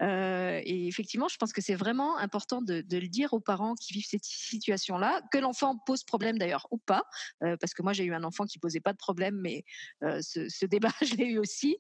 [0.02, 4.08] et effectivement, je pense que c'est vraiment important de, le dire aux parents qui vivent
[4.08, 7.04] cette situation-là, que l'enfant pose problème d'ailleurs ou pas,
[7.40, 9.64] parce que moi, j'ai eu un enfant qui posait pas de problème, mais
[10.02, 11.78] ce, débat, je l'ai eu aussi.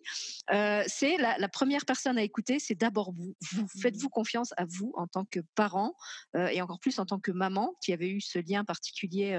[0.49, 3.35] c'est la, la, première personne à écouter, c'est d'abord vous.
[3.51, 5.95] vous Faites-vous confiance à vous en tant que parent.
[6.37, 9.35] Et encore plus en tant que maman qui avait eu ce lien particulier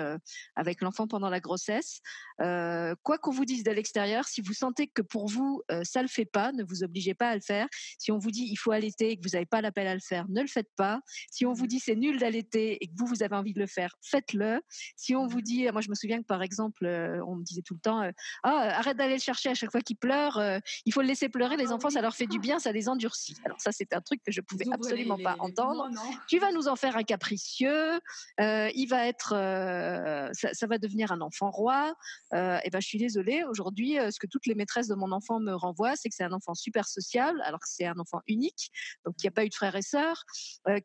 [0.56, 2.00] avec l'enfant pendant la grossesse.
[2.38, 6.24] Quoi qu'on vous dise de l'extérieur, si vous sentez que pour vous ça le fait
[6.24, 7.68] pas, ne vous obligez pas à le faire.
[7.98, 10.00] Si on vous dit il faut allaiter et que vous n'avez pas l'appel à le
[10.00, 11.00] faire, ne le faites pas.
[11.30, 13.66] Si on vous dit c'est nul d'allaiter et que vous vous avez envie de le
[13.66, 14.60] faire, faites-le.
[14.96, 16.86] Si on vous dit, moi je me souviens que par exemple
[17.26, 18.10] on me disait tout le temps
[18.42, 20.42] ah arrête d'aller le chercher à chaque fois qu'il pleure,
[20.86, 22.88] il faut le laisser pleurer, les ah enfants ça leur fait du bien, ça les
[22.88, 23.36] endurcit.
[23.44, 25.88] Alors ça c'est un truc que je pouvais absolument pas entendre.
[26.26, 28.00] Tu vas nous en faire un capricieux,
[28.40, 31.94] euh, il va être, euh, ça, va devenir un enfant roi.
[32.34, 33.44] Euh, et ben, je suis désolée.
[33.44, 36.32] Aujourd'hui, ce que toutes les maîtresses de mon enfant me renvoient, c'est que c'est un
[36.32, 38.70] enfant super sociable, alors que c'est un enfant unique,
[39.04, 40.24] donc il n'y a pas eu de frères et sœurs,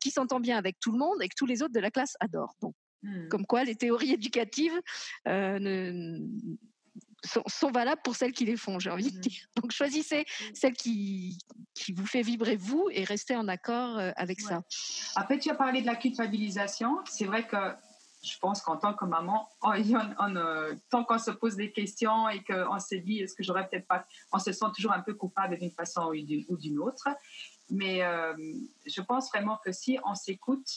[0.00, 2.16] qui s'entend bien avec tout le monde et que tous les autres de la classe
[2.20, 2.54] adorent.
[2.60, 3.28] Donc, hmm.
[3.28, 4.78] comme quoi, les théories éducatives
[5.26, 6.18] ne,
[7.26, 9.20] sont, valables pour celles qui les font, j'ai envie de mmh.
[9.20, 9.46] dire.
[9.56, 10.44] Donc choisissez mmh.
[10.54, 11.38] celle qui,
[11.74, 14.62] qui vous fait vibrer vous et restez en accord euh, avec ça.
[15.14, 16.98] Après, tu as parlé de la culpabilisation.
[17.08, 17.56] C'est vrai que
[18.22, 22.42] je pense qu'en tant que maman, on, euh, tant qu'on se pose des questions et
[22.42, 25.58] qu'on se dit est-ce que j'aurais peut-être pas, on se sent toujours un peu coupable
[25.58, 26.12] d'une façon
[26.48, 27.08] ou d'une autre.
[27.70, 28.34] Mais euh,
[28.86, 30.68] je pense vraiment que si on s'écoute,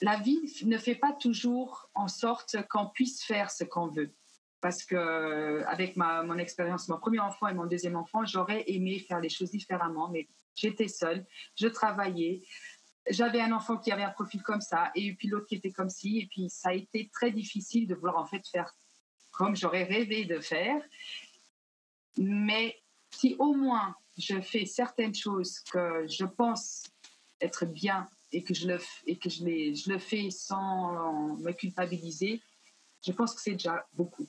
[0.00, 4.14] la vie ne fait pas toujours en sorte qu'on puisse faire ce qu'on veut
[4.60, 8.98] parce que avec ma, mon expérience, mon premier enfant et mon deuxième enfant, j'aurais aimé
[8.98, 11.24] faire les choses différemment, mais j'étais seule,
[11.56, 12.42] je travaillais,
[13.08, 15.88] j'avais un enfant qui avait un profil comme ça, et puis l'autre qui était comme
[15.88, 18.74] ci, et puis ça a été très difficile de vouloir en fait faire
[19.30, 20.82] comme j'aurais rêvé de faire.
[22.18, 22.76] Mais
[23.10, 26.84] si au moins je fais certaines choses que je pense
[27.40, 31.52] être bien et que je le, et que je, les, je le fais sans me
[31.52, 32.42] culpabiliser,
[33.04, 34.28] je pense que c'est déjà beaucoup.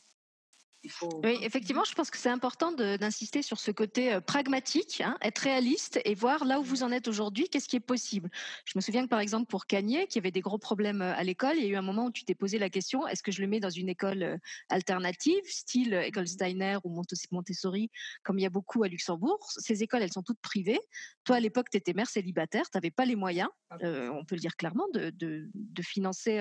[1.23, 5.39] Oui, effectivement, je pense que c'est important d'insister sur ce côté euh, pragmatique, hein, être
[5.39, 8.29] réaliste et voir là où vous en êtes aujourd'hui, qu'est-ce qui est possible.
[8.65, 11.23] Je me souviens que par exemple pour Cagné, qui avait des gros problèmes euh, à
[11.23, 13.31] l'école, il y a eu un moment où tu t'es posé la question est-ce que
[13.31, 14.37] je le mets dans une école euh,
[14.69, 17.91] alternative, style école Steiner ou Montessori,
[18.23, 19.39] comme il y a beaucoup à Luxembourg?
[19.57, 20.79] Ces écoles, elles sont toutes privées.
[21.25, 24.35] Toi, à l'époque, tu étais mère célibataire, tu n'avais pas les moyens, ah on peut
[24.35, 26.39] le dire clairement, de, de financer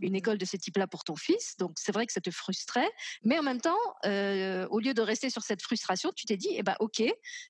[0.00, 1.56] une mmh école de ce type-là pour ton fils.
[1.58, 2.90] Donc c'est vrai que ça te frustrait,
[3.22, 6.50] mais en même temps, euh, au lieu de rester sur cette frustration, tu t'es dit,
[6.52, 7.02] eh ben, ok,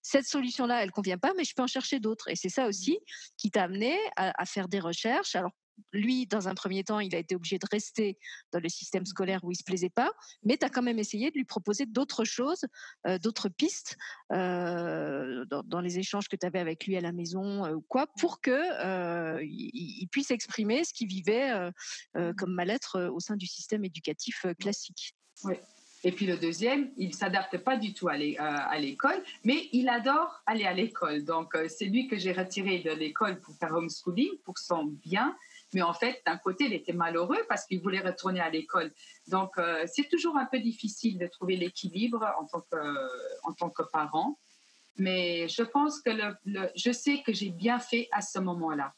[0.02, 2.28] cette solution-là, elle convient pas, mais je peux en chercher d'autres.
[2.28, 2.98] Et c'est ça aussi
[3.36, 5.34] qui t'a amené à, à, faire des recherches.
[5.36, 5.52] Alors
[5.92, 8.18] lui, dans un premier temps, il a été obligé de rester
[8.52, 10.12] dans le système scolaire où il se plaisait pas,
[10.42, 12.64] mais tu as quand même essayé de lui proposer d'autres choses,
[13.06, 13.96] euh, d'autres pistes
[14.32, 18.06] euh, dans, les échanges que tu avais avec lui à la maison euh, ou quoi,
[18.18, 21.50] pour que il, puisse exprimer ce qu'il vivait
[22.36, 25.14] comme mal-être au sein du système éducatif classique.
[25.44, 25.56] Oui.
[26.04, 28.16] Et puis le deuxième, il s'adapte pas du tout à
[28.78, 31.24] l'école, mais il adore aller à l'école.
[31.24, 35.36] Donc c'est lui que j'ai retiré de l'école pour faire homeschooling, pour son bien.
[35.72, 38.92] Mais en fait, d'un côté, il était malheureux parce qu'il voulait retourner à l'école.
[39.26, 42.76] Donc, euh, c'est toujours un peu difficile de trouver l'équilibre en, tant que,
[43.42, 44.38] en tant que parent.
[44.96, 48.94] Mais je pense que le, je sais que j'ai bien fait à ce moment-là.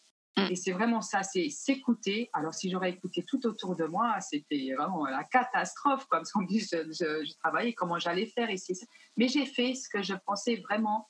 [0.50, 2.30] Et c'est vraiment ça, c'est s'écouter.
[2.32, 6.60] Alors, si j'aurais écouté tout autour de moi, c'était vraiment la catastrophe, comme on dit,
[6.60, 8.78] je, je, travaillais, comment j'allais faire ici.
[9.16, 11.08] Mais j'ai fait ce que je pensais vraiment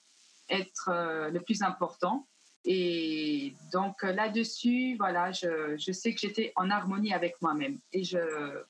[0.48, 2.26] être euh, le plus important.
[2.64, 7.78] Et donc là-dessus, voilà, je, je, sais que j'étais en harmonie avec moi-même.
[7.92, 8.02] Et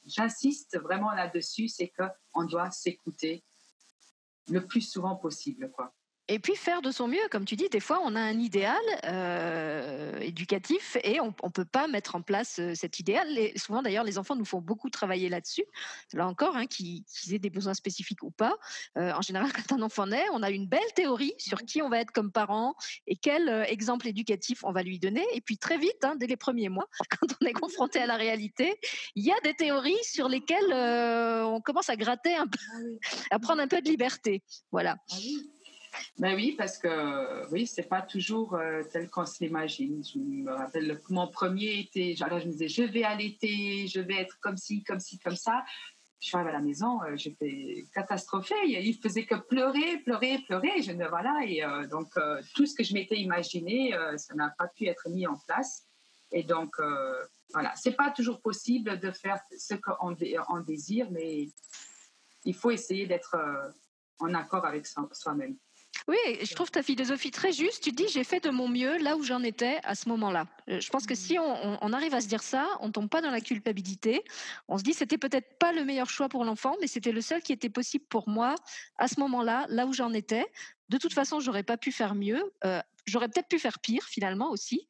[0.06, 3.42] j'insiste vraiment là-dessus, c'est qu'on doit s'écouter
[4.50, 5.70] le plus souvent possible.
[5.72, 5.92] Quoi.
[6.30, 8.76] Et puis faire de son mieux, comme tu dis, des fois on a un idéal
[9.04, 13.26] euh, éducatif et on ne peut pas mettre en place euh, cet idéal.
[13.38, 15.64] Et souvent d'ailleurs, les enfants nous font beaucoup travailler là-dessus.
[16.12, 18.58] Là encore, hein, qu'ils aient des besoins spécifiques ou pas.
[18.98, 21.88] Euh, en général, quand un enfant naît, on a une belle théorie sur qui on
[21.88, 22.74] va être comme parent
[23.06, 25.24] et quel exemple éducatif on va lui donner.
[25.32, 26.88] Et puis très vite, hein, dès les premiers mois,
[27.20, 28.78] quand on est confronté à la réalité,
[29.14, 32.76] il y a des théories sur lesquelles on commence à gratter un peu, ah
[33.30, 34.42] à prendre un peu de liberté.
[34.70, 34.96] Voilà.
[36.18, 40.02] Ben oui, parce que oui, c'est pas toujours euh, tel qu'on s'imagine.
[40.04, 44.16] Je me rappelle mon premier été, alors je me disais, je vais allaiter, je vais
[44.16, 45.64] être comme ci, comme ci, comme ça.
[46.20, 48.56] Je suis arrivée à la maison, euh, j'étais catastrophée.
[48.66, 50.82] Il faisait que pleurer, pleurer, pleurer.
[50.82, 52.08] Je me voilà et euh, donc
[52.54, 55.86] tout ce que je m'étais imaginé, ça n'a pas pu être mis en place.
[56.32, 56.74] Et donc
[57.52, 61.48] voilà, c'est pas toujours possible de faire ce qu'on désire, mais
[62.44, 63.36] il faut essayer d'être
[64.18, 65.56] en accord avec soi-même.
[66.06, 67.82] Oui, je trouve ta philosophie très juste.
[67.82, 70.46] Tu dis, j'ai fait de mon mieux là où j'en étais à ce moment-là.
[70.68, 73.30] Euh, je pense que si on, arrive à se dire ça, on tombe pas dans
[73.30, 74.22] la culpabilité.
[74.68, 77.42] On se dit, c'était peut-être pas le meilleur choix pour l'enfant, mais c'était le seul
[77.42, 78.54] qui était possible pour moi
[78.98, 80.46] à ce moment-là, là où j'en étais.
[80.88, 82.42] De toute façon, j'aurais pas pu faire mieux.
[82.64, 84.86] Euh, j'aurais peut-être pu faire pire finalement aussi.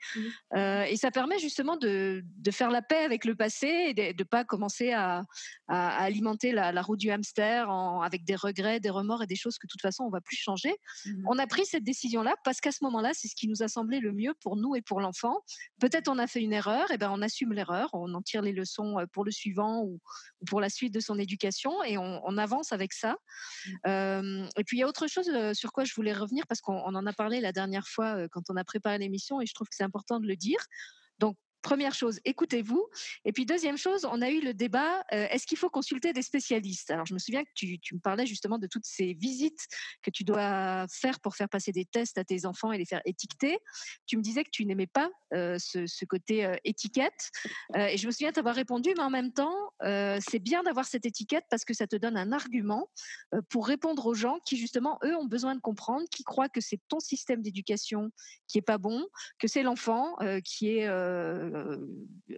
[0.54, 4.18] Euh, et ça permet justement de, de, faire la paix avec le passé et de
[4.18, 5.24] ne pas commencer à,
[5.68, 9.36] à, alimenter la, la, roue du hamster en, avec des regrets, des remords et des
[9.36, 10.74] choses que de toute façon on va plus changer.
[11.06, 13.68] Mmh on a pris cette décision-là parce qu'à ce moment-là, c'est ce qui nous a
[13.68, 15.40] semblé le mieux pour nous et pour l'enfant.
[15.78, 18.52] Peut-être on a fait une erreur, et ben on assume l'erreur, on en tire les
[18.52, 20.00] leçons euh, pour le suivant ou,
[20.46, 23.16] pour la suite de son éducation et on, on avance avec ça.
[23.66, 23.72] Mmh.
[23.86, 26.94] Euh, et puis il y a autre chose sur quoi je voulais revenir parce qu'on
[26.94, 29.74] en a parlé la dernière fois quand on a préparé l'émission et je trouve que
[29.74, 30.58] c'est important de le dire.
[31.18, 32.88] Donc, Première chose, écoutez-vous.
[33.24, 36.22] Et puis deuxième chose, on a eu le débat, euh, est-ce qu'il faut consulter des
[36.22, 36.90] spécialistes?
[36.90, 39.66] Alors je me souviens que tu, me parlais justement de toutes ces visites
[40.02, 43.02] que tu dois faire pour faire passer des tests à tes enfants et les faire
[43.04, 43.58] étiqueter.
[44.06, 47.30] Tu me disais que tu n'aimais pas euh, ce, côté euh, étiquette.
[47.74, 51.44] et je me souviens t'avoir répondu, mais en même temps, c'est bien d'avoir cette étiquette
[51.50, 52.88] parce que ça te donne un argument
[53.48, 56.80] pour répondre aux gens qui justement, eux, ont besoin de comprendre, qui croient que c'est
[56.88, 58.10] ton système d'éducation
[58.46, 59.06] qui est pas bon,
[59.38, 60.88] que c'est l'enfant qui est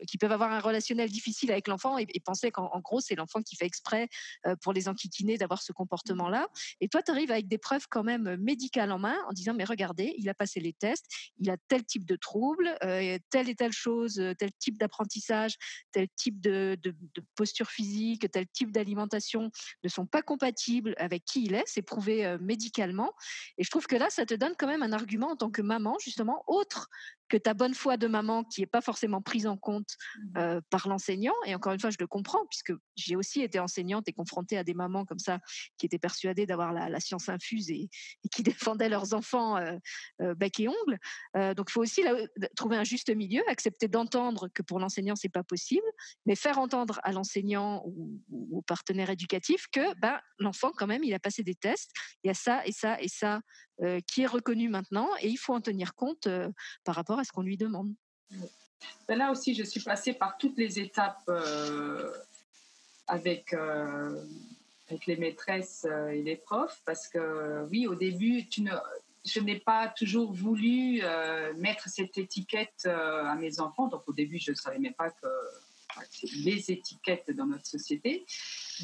[0.07, 3.57] qui peuvent avoir un relationnel difficile avec l'enfant et, penser qu'en gros, c'est l'enfant qui
[3.57, 4.09] fait exprès
[4.47, 6.49] euh, pour les enquiquiner d'avoir ce comportement-là.
[6.81, 9.65] Et toi, tu arrives avec des preuves quand même médicales en main en disant, mais
[9.65, 11.07] regardez, il a passé les tests,
[11.39, 15.57] il a tel type de trouble, euh, telle et telle chose, tel type d'apprentissage,
[15.93, 16.79] tel type de,
[17.35, 19.51] posture physique, tel type d'alimentation
[19.83, 23.13] ne sont pas compatibles avec qui il est, c'est prouvé médicalement.
[23.57, 25.63] Et je trouve que là, ça te donne quand même un argument en tant que
[25.63, 26.89] maman, justement, autre
[27.31, 30.39] que ta bonne foi de maman qui n'est pas forcément prise en compte mmh.
[30.39, 31.35] euh, par l'enseignant.
[31.47, 34.65] Et encore une fois, je le comprends puisque j'ai aussi été enseignante et confrontée à
[34.65, 35.39] des mamans comme ça
[35.79, 37.89] qui étaient persuadées d'avoir la, science infuse et,
[38.31, 38.43] qui
[38.77, 39.77] défendaient leurs enfants euh,
[40.21, 40.99] euh, bec et ongles.
[41.55, 42.03] donc, il faut aussi
[42.57, 45.87] trouver un juste milieu, accepter d'entendre que pour l'enseignant c'est pas possible,
[46.27, 51.15] mais faire entendre à l'enseignant ou, au partenaire éducatif que ben, l'enfant quand même il
[51.15, 51.93] a passé des tests,
[52.25, 53.41] il y a ça et ça et ça
[54.07, 56.29] qui est reconnu maintenant et il faut en tenir compte
[56.85, 57.93] par rapport ce qu'on lui demande.
[59.09, 61.29] Là aussi, je suis passée par toutes les étapes
[63.07, 68.49] avec, avec les maîtresses et les profs parce que oui, au début,
[69.25, 71.03] je n'ai pas toujours voulu
[71.57, 73.89] mettre cette étiquette à mes enfants.
[73.89, 75.27] Donc au début, je ne savais même pas que
[76.45, 78.27] les étiquettes dans notre société.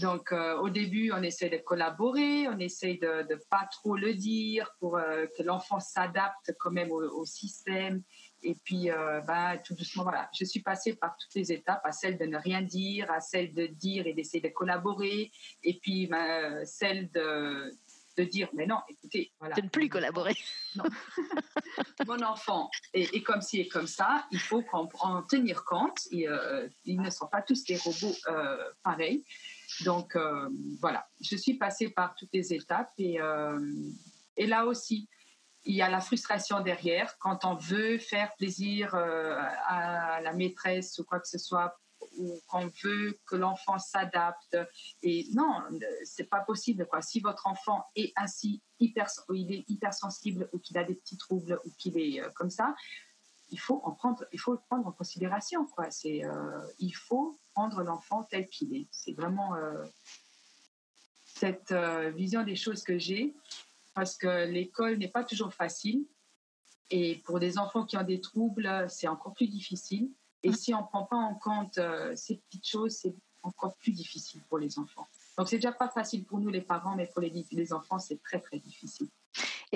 [0.00, 4.14] Donc, euh, au début, on essaie de collaborer, on essaie de ne pas trop le
[4.14, 8.02] dire pour euh, que l'enfant s'adapte quand même au, système.
[8.46, 11.90] Et puis, euh, ben, tout doucement, voilà, je suis passée par toutes les étapes, à
[11.90, 15.32] celle de ne rien dire, à celle de dire et d'essayer de collaborer,
[15.64, 17.72] et puis ben, celle de,
[18.16, 19.56] de dire, mais non, écoutez, voilà.
[19.56, 20.36] De ne plus collaborer.
[20.76, 20.84] Non.
[22.06, 25.98] Mon enfant est, comme ci et comme ça, il faut en, tenir compte.
[26.12, 29.24] Et, euh, ils ne sont pas tous des robots euh, pareils.
[29.84, 30.16] Donc,
[30.80, 32.92] voilà, je suis passée par toutes les étapes.
[32.98, 33.18] Et,
[34.36, 35.08] et là aussi,
[35.66, 41.04] il y a la frustration derrière quand on veut faire plaisir à la maîtresse ou
[41.04, 41.76] quoi que ce soit
[42.18, 44.56] ou qu'on veut que l'enfant s'adapte.
[45.02, 45.62] Et non,
[46.04, 46.86] c'est pas possible.
[47.00, 51.60] Si votre enfant est ainsi hyper, il est hypersensible ou qu'il a des petits troubles
[51.64, 52.74] ou qu'il est euh, comme ça,
[53.50, 55.66] il faut en prendre, il faut le prendre en considération.
[55.90, 58.88] C'est, euh, il faut prendre l'enfant tel qu'il est.
[58.90, 59.84] C'est vraiment euh,
[61.24, 61.72] cette
[62.14, 63.34] vision des choses que j'ai
[63.96, 66.06] parce que l'école n'est pas toujours facile.
[66.90, 70.10] Et pour des enfants qui ont des troubles, c'est encore plus difficile.
[70.42, 73.92] Et si on ne prend pas en compte euh, ces petites choses, c'est encore plus
[73.92, 75.08] difficile pour les enfants.
[75.38, 78.22] Donc, c'est déjà pas facile pour nous, les parents, mais pour les, les enfants, c'est
[78.22, 79.08] très, très difficile.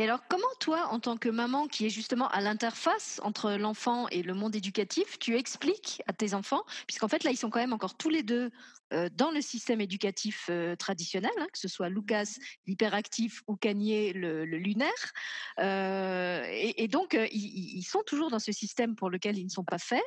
[0.00, 4.08] Et alors, comment toi, en tant que maman qui est justement à l'interface entre l'enfant
[4.08, 7.60] et le monde éducatif, tu expliques à tes enfants, puisqu'en fait là, ils sont quand
[7.60, 8.50] même encore tous les deux
[8.94, 14.14] euh, dans le système éducatif euh, traditionnel, hein, que ce soit Lucas l'hyperactif ou Cagnier
[14.14, 15.12] le, lunaire,
[15.58, 19.76] euh, et, donc ils, sont toujours dans ce système pour lequel ils ne sont pas
[19.76, 20.02] faits.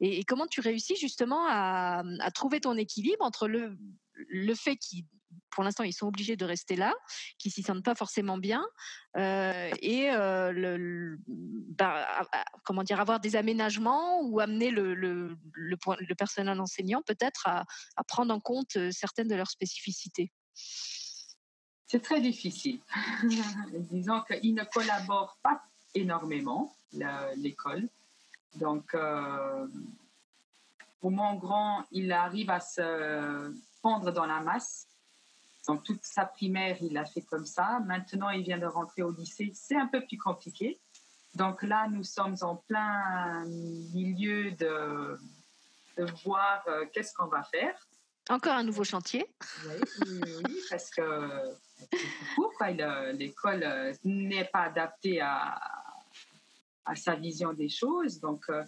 [0.00, 3.78] Et, comment tu réussis justement à, à trouver ton équilibre entre le
[4.28, 5.04] le fait qu'ils
[5.50, 6.94] pour l'instant, ils sont obligés de rester là,
[7.38, 8.64] qui s'y sentent pas forcément bien,
[9.16, 12.06] euh, et euh, bah,
[12.64, 17.64] comment dire, avoir des aménagements ou amener le, le, le, personnel enseignant peut-être à,
[18.06, 20.32] prendre en compte euh, certaines de leurs spécificités.
[21.86, 22.80] C'est très difficile.
[23.90, 25.62] Disons qu'ils ne collaborent pas
[25.94, 26.76] énormément,
[27.36, 27.88] l'école.
[28.56, 28.94] Donc,
[31.00, 34.87] pour mon grand, il arrive à se prendre dans la masse
[35.68, 37.80] donc toute sa primaire, il l'a fait comme ça.
[37.84, 39.52] Maintenant, il vient de rentrer au lycée.
[39.54, 40.80] C'est un peu plus compliqué.
[41.34, 45.18] Donc là, nous sommes en plein milieu de,
[46.24, 47.74] voir euh, qu'est-ce qu'on va faire.
[48.30, 49.26] Encore un nouveau chantier.
[49.66, 50.08] Oui,
[50.46, 51.54] oui, parce que
[53.12, 55.60] l'école euh, n'est pas adaptée à,
[56.86, 58.20] à, sa vision des choses.
[58.20, 58.64] Donc, euh,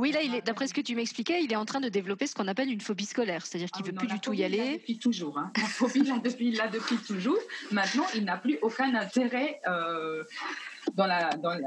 [0.00, 2.48] oui, là, d'après ce que tu m'expliquais, il est en train de développer ce qu'on
[2.48, 4.78] appelle une phobie scolaire, c'est-à-dire qu'il ne ah, veut plus du tout y aller.
[4.78, 5.38] depuis toujours.
[5.38, 5.52] Hein.
[5.56, 7.38] La phobie, là, depuis, là, depuis toujours.
[7.70, 10.24] Maintenant, il n'a plus aucun intérêt euh,
[10.94, 11.58] dans, la, dans,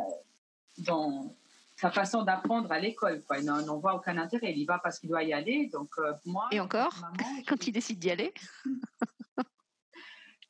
[0.79, 1.35] dans
[1.75, 3.21] sa façon d'apprendre à l'école.
[3.37, 4.51] Il n'en voit aucun intérêt.
[4.51, 5.69] Il y va parce qu'il doit y aller.
[5.71, 6.95] Donc, euh, moi, Et encore,
[7.47, 8.33] quand il décide d'y aller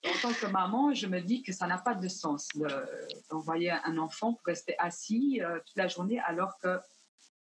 [0.06, 2.50] en tant que maman, je me dis que ça n'a pas de sens
[3.30, 6.80] d'envoyer un enfant pour rester assis euh, toute la journée alors que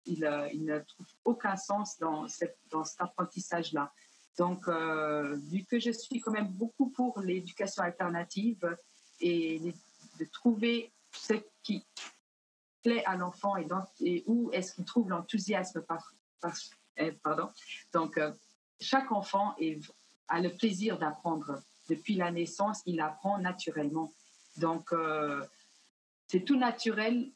[0.08, 3.92] euh, il, ne trouve aucun sens dans, cette, dans cet apprentissage-là.
[4.38, 8.76] Donc, euh, vu que je suis quand même beaucoup pour l'éducation alternative
[9.20, 9.60] et
[10.18, 11.86] de trouver ce qui
[12.82, 13.66] plaît à l'enfant et,
[14.00, 15.84] et, où est-ce qu'il trouve l'enthousiasme
[16.96, 17.48] eh, pardon.
[17.92, 18.32] Donc, euh,
[18.80, 19.54] chaque enfant
[20.28, 21.62] a le plaisir d'apprendre.
[21.88, 24.12] Depuis la naissance, il apprend naturellement.
[24.56, 24.94] Donc,
[26.28, 27.30] c'est tout naturel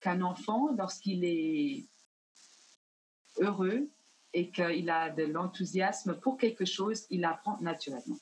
[0.00, 1.86] qu'un enfant, lorsqu'il est
[3.40, 3.88] heureux
[4.32, 8.18] et qu'il a de l'enthousiasme pour quelque chose, il apprend naturellement.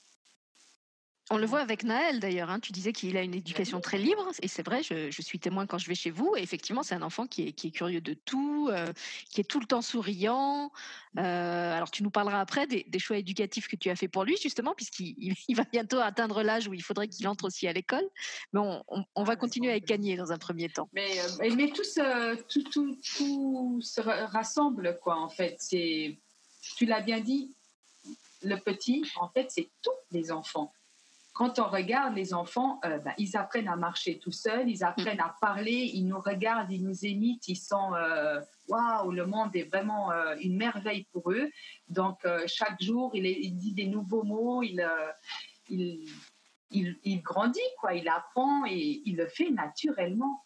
[1.30, 2.50] On le voit avec Naël d'ailleurs.
[2.50, 2.60] Hein.
[2.60, 4.82] Tu disais qu'il a une éducation très libre, et c'est vrai.
[4.82, 6.34] Je, suis témoin quand je vais chez vous.
[6.36, 8.92] Et effectivement, c'est un enfant qui est, qui est, curieux de tout, euh,
[9.30, 10.70] qui est tout le temps souriant.
[11.18, 14.36] Euh, alors, tu nous parleras après des, choix éducatifs que tu as fait pour lui,
[14.36, 18.04] justement, puisqu'il il va bientôt atteindre l'âge où il faudrait qu'il entre aussi à l'école.
[18.52, 20.90] Mais on, va ah, continuer avec Gagné dans un premier temps.
[20.92, 25.16] Mais, euh, mais tout, se, tout, tout, tout se rassemble, quoi.
[25.16, 26.18] En fait, c'est,
[26.76, 27.54] tu l'as bien dit.
[28.42, 30.70] Le petit, en fait, c'est tous les enfants
[31.34, 35.20] quand on regarde les enfants, euh, ben, ils apprennent à marcher tout seuls, ils apprennent
[35.20, 39.64] à parler, ils nous regardent, ils nous imitent, ils sont euh, waouh, le monde est
[39.64, 41.50] vraiment euh, une merveille pour eux.
[41.88, 44.80] Donc chaque jour, il, dit des nouveaux mots, il,
[46.70, 50.44] il, grandit, quoi, il apprend et il le fait naturellement.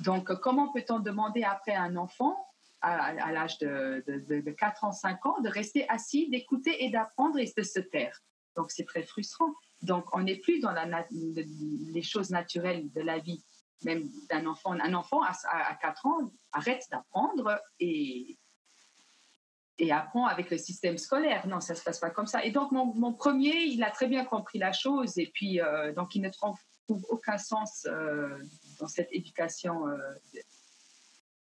[0.00, 2.36] Donc comment peut-on demander après un enfant
[2.80, 7.38] à, l'âge de, de, de 4 ans, 5 ans, de rester assis, d'écouter et d'apprendre
[7.38, 8.20] et de se taire?
[8.56, 9.52] Donc c'est très frustrant.
[9.84, 10.74] Donc, on n'est plus dans
[11.10, 13.44] les choses naturelles de la vie,
[13.84, 14.72] même d'un enfant.
[14.72, 18.38] Un enfant à, à 4 ans arrête d'apprendre et,
[19.78, 21.46] et apprend avec le système scolaire.
[21.46, 22.44] Non, ça ne se passe pas comme ça.
[22.44, 26.14] Et donc, mon, premier, il a très bien compris la chose et puis, euh, donc,
[26.14, 26.56] il ne trouve
[27.08, 28.38] aucun sens euh,
[28.78, 29.98] dans cette éducation euh,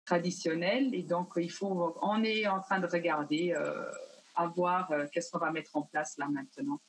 [0.05, 0.93] traditionnelle.
[0.95, 3.53] Et donc, il faut, on est en train de regarder,
[4.35, 6.79] à voir qu'est-ce qu'on va mettre en place là maintenant.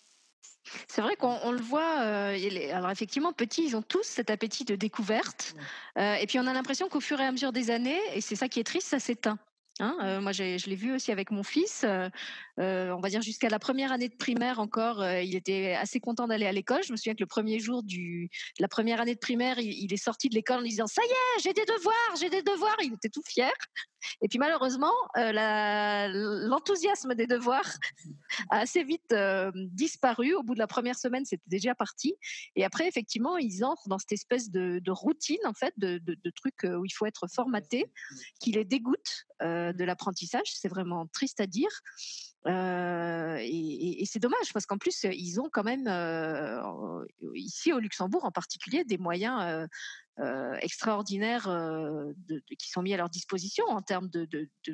[0.88, 2.00] C'est vrai qu'on le voit.
[2.00, 5.54] Euh, alors effectivement, petits, ils ont tous cet appétit de découverte.
[5.98, 8.36] Euh, et puis on a l'impression qu'au fur et à mesure des années, et c'est
[8.36, 9.38] ça qui est triste, ça s'éteint.
[9.80, 9.96] Hein.
[10.02, 11.84] Euh, moi, je l'ai vu aussi avec mon fils.
[11.84, 16.46] on va dire jusqu'à la première année de primaire encore, il était assez content d'aller
[16.46, 16.82] à l'école.
[16.84, 19.72] Je me souviens que le premier jour du, de la première année de primaire, il,
[19.72, 22.42] il est sorti de l'école en disant "Ça y est, j'ai des devoirs, j'ai des
[22.42, 23.52] devoirs." Il était tout fier.
[24.20, 27.70] Et puis malheureusement, l'enthousiasme des devoirs
[28.50, 29.14] a assez vite
[29.54, 30.34] disparu.
[30.34, 32.14] Au bout de la première semaine, c'était déjà parti.
[32.56, 36.64] Et après, effectivement, ils entrent dans cette espèce de, routine, en fait, de, de, trucs
[36.64, 37.86] où il faut être formaté,
[38.40, 40.46] qui les dégoûte de l'apprentissage.
[40.46, 41.70] C'est vraiment triste à dire.
[42.46, 45.88] et, c'est dommage parce qu'en plus, ils ont quand même,
[47.34, 49.66] ici au Luxembourg en particulier, des moyens euh,
[50.60, 52.12] extraordinaires euh,
[52.58, 54.10] qui sont mis à leur disposition en termes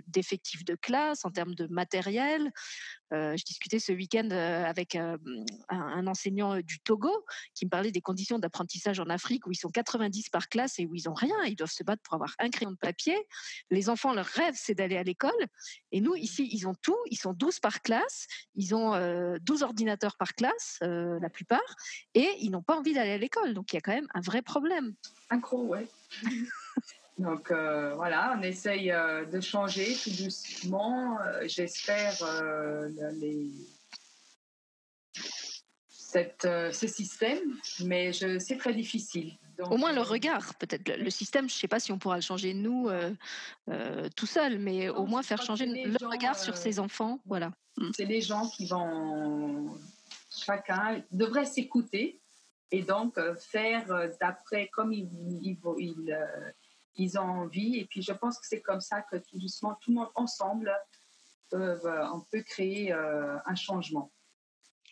[0.07, 2.51] d'effectifs de, classe, en termes de matériel.
[3.14, 5.16] Euh, je discutais ce week-end avec un,
[6.07, 7.11] enseignant du Togo
[7.55, 10.86] qui me parlait des conditions d'apprentissage en Afrique où ils sont 90 par classe et
[10.86, 11.36] où ils n'ont rien.
[11.47, 13.16] Ils doivent se battre pour avoir un crayon de papier.
[13.70, 15.47] Les enfants, leur rêve, c'est d'aller à l'école.
[15.93, 16.99] Et nous, ici, ils ont tout.
[17.11, 18.26] Ils sont 12 par classe.
[18.55, 21.76] Ils ont 12 ordinateurs par classe, la plupart.
[22.14, 23.55] Et ils n'ont pas envie d'aller à l'école.
[23.55, 24.95] Donc, il y a quand même un vrai problème.
[25.31, 25.87] Un gros, ouais.
[27.18, 31.18] Donc euh, voilà, on essaye euh, de changer tout doucement.
[31.20, 32.14] Euh, j'espère
[33.14, 33.51] les...
[35.93, 39.37] ce système, mais c'est très difficile.
[39.59, 40.89] Au moins le regard, peut-être.
[40.97, 42.89] Le, système, je ne sais pas si on pourra le changer nous
[44.14, 47.18] tout seul, mais au moins faire changer le regard sur ces enfants.
[47.26, 47.51] Voilà.
[47.76, 47.91] Mm.
[47.97, 49.76] C'est les gens qui vont,
[50.31, 52.20] chacun devrait s'écouter
[52.70, 55.08] et donc euh, faire euh, d'après comme ils,
[55.42, 55.58] ils,
[56.12, 56.50] euh,
[56.96, 57.76] ils, ont envie.
[57.76, 60.72] Et puis je pense que c'est comme ça que tout doucement, tout le monde ensemble,
[61.52, 64.12] on peut créer un changement.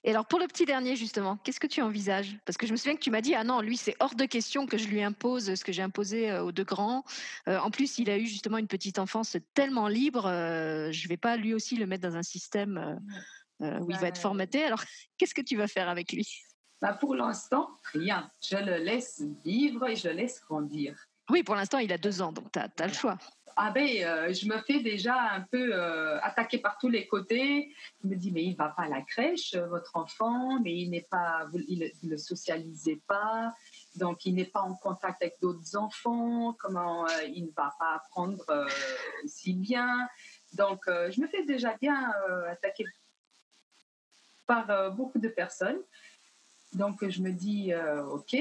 [0.04, 2.38] Et alors pour le petit dernier justement, qu'est-ce que tu envisages?
[2.46, 4.24] Parce que je me souviens que tu m'as dit ah non lui c'est hors de
[4.24, 7.04] question que je lui impose ce que j'ai imposé aux deux grands.
[7.46, 11.36] en plus il a eu justement une petite enfance tellement libre, je ne vais pas
[11.36, 12.98] lui aussi le mettre dans un système
[13.60, 14.62] où il va être formaté.
[14.62, 14.82] Alors
[15.18, 16.45] qu'est-ce que tu vas faire avec lui?
[16.80, 18.30] Bah, pour l'instant, rien.
[18.42, 20.96] Je le laisse vivre et je le laisse grandir.
[21.30, 23.18] Oui, pour l'instant, il a deux ans, donc tu as, le choix.
[23.58, 27.74] Ah ben, euh, je me fais déjà un peu euh, attaquer par tous les côtés.
[28.02, 30.90] Je me dis, mais il va pas à la crèche, euh, votre enfant, mais il
[30.90, 33.54] n'est pas, vous, il, ne le socialisez pas,
[33.94, 36.54] donc il n'est pas en contact avec d'autres enfants.
[36.60, 38.44] Comment il ne va pas apprendre
[39.24, 40.06] si bien
[40.52, 42.12] Donc, je me fais déjà bien
[42.50, 42.84] attaquer
[44.46, 45.80] par beaucoup de personnes.
[46.76, 48.36] Donc je me dis, euh, ok.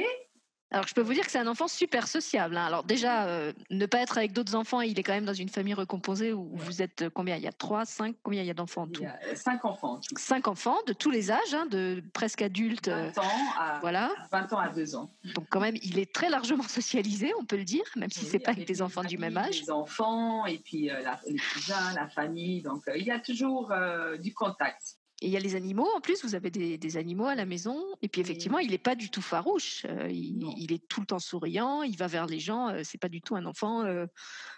[0.72, 2.58] Alors je peux vous dire que c'est un enfant super sociable.
[2.58, 2.66] Hein.
[2.66, 5.48] Alors déjà, euh, ne pas être avec d'autres enfants, il est quand même dans une
[5.48, 7.38] famille recomposée où vous êtes euh, combien?
[7.38, 9.04] Il y a trois, cinq, combien il y a d'enfants en tout?
[9.04, 10.02] Il y a cinq enfants.
[10.18, 12.90] Cinq enfants de tous les âges, hein, de presque adultes.
[12.90, 13.24] 20 ans
[13.58, 14.12] à, voilà.
[14.32, 15.12] 20 ans à 2 ans.
[15.36, 18.32] Donc quand même, il est très largement socialisé, on peut le dire, même si ce
[18.32, 19.62] c'est pas avec des enfants du même âge.
[19.62, 20.90] Les enfants et puis
[21.28, 22.64] les cousins, la famille.
[22.64, 23.72] Donc il y a toujours
[24.20, 24.98] du contact.
[25.22, 27.82] Et il y a les animaux, en plus, vous avez des, animaux à la maison.
[28.02, 29.86] Et puis effectivement, il n'est pas du tout farouche.
[29.86, 32.70] Euh, il, est tout le temps souriant, il va vers les gens.
[32.70, 34.06] Euh, c'est pas du tout un enfant euh,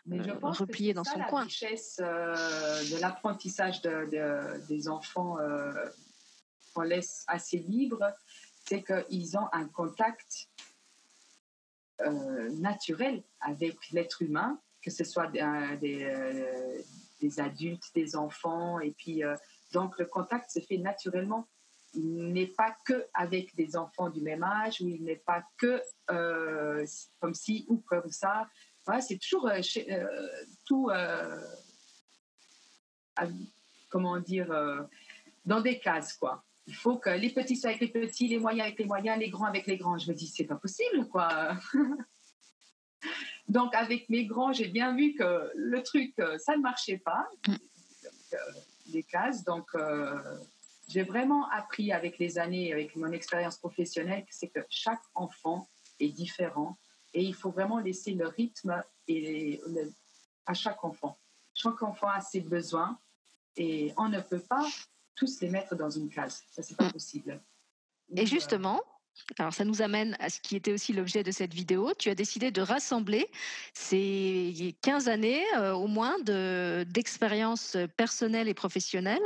[0.08, 1.42] replié dans son coin.
[1.42, 5.38] La richesse de l'apprentissage de, des enfants
[6.74, 8.12] qu'on laisse assez libre,
[8.68, 10.50] c'est qu'ils ont un contact
[12.02, 15.42] euh, naturel avec l'être humain, que ce soit des,
[16.04, 16.82] euh,
[17.20, 19.36] des, adultes, des enfants, et puis euh,
[19.72, 21.48] donc le contact se fait naturellement.
[21.94, 25.82] Il n'est pas que avec des enfants du même âge, ou il n'est pas que
[27.20, 28.48] comme ci ou comme ça.
[29.02, 29.50] c'est toujours
[30.66, 30.90] tout,
[33.90, 34.88] comment dire,
[35.46, 38.68] dans des cases, quoi il faut que les petits soient avec les petits, les moyens
[38.68, 39.98] avec les moyens, les grands avec les grands.
[39.98, 41.58] Je me dis, c'est pas possible, quoi.
[43.48, 47.26] Donc, avec mes grands, j'ai bien vu que le truc, euh, ça ne marchait pas,
[47.48, 47.56] mm.
[48.90, 49.44] Les cases.
[49.44, 50.40] Donc, euh,
[50.88, 55.68] j'ai vraiment appris avec les années, avec mon expérience professionnelle, c'est que chaque enfant
[56.00, 56.78] est différent
[57.14, 59.62] et il faut vraiment laisser le rythme et
[60.46, 61.18] à chaque enfant.
[61.54, 62.98] Chaque enfant a ses besoins
[63.56, 64.66] et on ne peut pas
[65.16, 66.44] tous les mettre dans une case.
[66.52, 67.42] Ça, c'est pas possible.
[68.16, 68.82] Et justement,
[69.40, 71.94] alors ça nous amène à ce qui était aussi l'objet de cette vidéo.
[71.98, 73.28] Tu as décidé de rassembler
[73.74, 79.22] ces 15 années euh, au moins d'expérience personnelle et professionnelle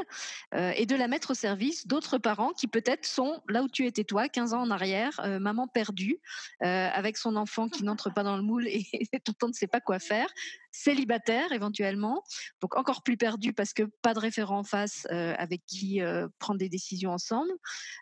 [0.55, 3.85] euh, et de la mettre au service d'autres parents qui peut-être sont là où tu
[3.85, 6.19] étais toi, 15 ans en arrière, euh, maman perdue,
[6.61, 9.81] avec son enfant qui n'entre pas dans le moule et, et tonton ne sait pas
[9.81, 10.27] quoi faire,
[10.71, 12.23] célibataire éventuellement,
[12.61, 16.01] donc encore plus perdu parce que pas de référent en face avec qui
[16.39, 17.51] prendre des décisions ensemble.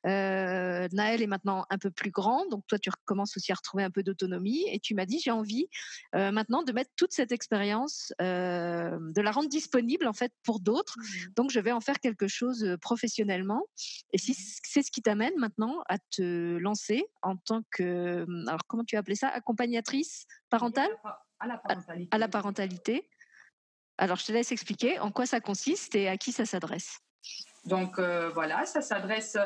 [0.03, 3.91] Naël est maintenant un peu plus grand, donc toi tu recommences aussi à retrouver un
[3.91, 5.67] peu d'autonomie et tu m'as dit j'ai envie
[6.13, 11.33] maintenant de mettre toute cette expérience, de la rendre disponible en fait pour d'autres, mmh.
[11.35, 13.63] donc je vais en faire quelque chose professionnellement.
[14.13, 14.59] Et si mmh.
[14.63, 18.99] c'est ce qui t'amène maintenant à te lancer en tant que, alors comment tu as
[18.99, 20.89] appelé ça, accompagnatrice parentale?
[21.39, 22.07] À la parentalité.
[22.11, 23.09] À la parentalité.
[23.97, 26.99] Alors, je te laisse expliquer en quoi ça consiste et à qui ça s'adresse.
[27.65, 29.37] Donc, euh, voilà, ça s'adresse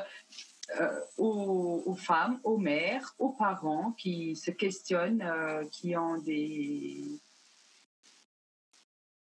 [0.79, 7.03] euh, aux, femmes, aux mères, aux parents qui se questionnent, euh, qui ont des...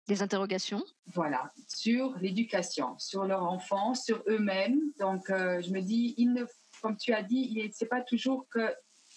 [0.08, 4.80] Des interrogations Voilà, sur l'éducation, sur leur enfant, sur eux-mêmes.
[5.00, 6.46] Donc, je me dis, il ne,
[6.80, 8.72] comme tu as dit, ce n'est pas toujours que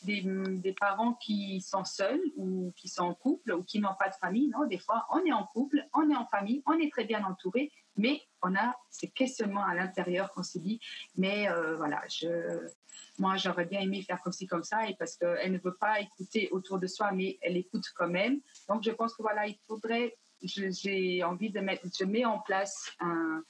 [0.05, 4.14] des, parents qui sont seuls ou qui sont en couple ou qui n'ont pas de
[4.14, 4.49] famille.
[4.49, 7.24] Non, des fois, on est en couple, on est en famille, on est très bien
[7.24, 10.80] entouré, mais on a ces questionnements à l'intérieur qu'on se dit,
[11.16, 12.68] mais euh, voilà, je,
[13.18, 16.01] moi, j'aurais bien aimé faire comme ci, comme ça, et parce qu'elle ne veut pas
[16.01, 18.40] écouter autour de soi, mais elle écoute quand même.
[18.68, 22.92] Donc, je pense que voilà, il faudrait, j'ai envie de mettre, je mets en place
[23.01, 23.42] un,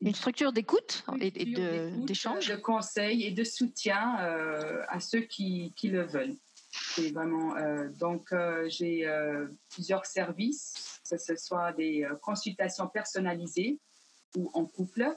[0.00, 2.48] une structure d'écoute et, d'échange.
[2.48, 6.36] De, conseils et de soutien euh, à ceux qui, qui, le veulent.
[6.94, 7.56] C'est vraiment.
[7.56, 9.06] Euh, donc, euh, j'ai
[9.70, 13.78] plusieurs services, que ce soit des consultations personnalisées
[14.36, 15.12] ou en couple.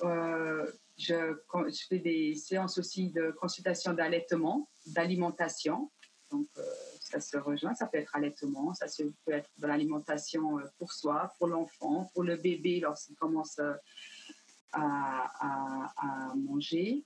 [0.00, 0.62] Je,
[0.96, 5.90] je, fais des séances aussi de consultation d'allaitement, d'alimentation.
[6.30, 6.46] Donc,
[7.14, 7.74] ça se rejoint.
[7.74, 8.86] Ça peut être allaitement, ça
[9.24, 13.60] peut être de l'alimentation pour soi, pour l'enfant, pour le bébé lorsqu'il commence
[14.72, 17.04] à, manger.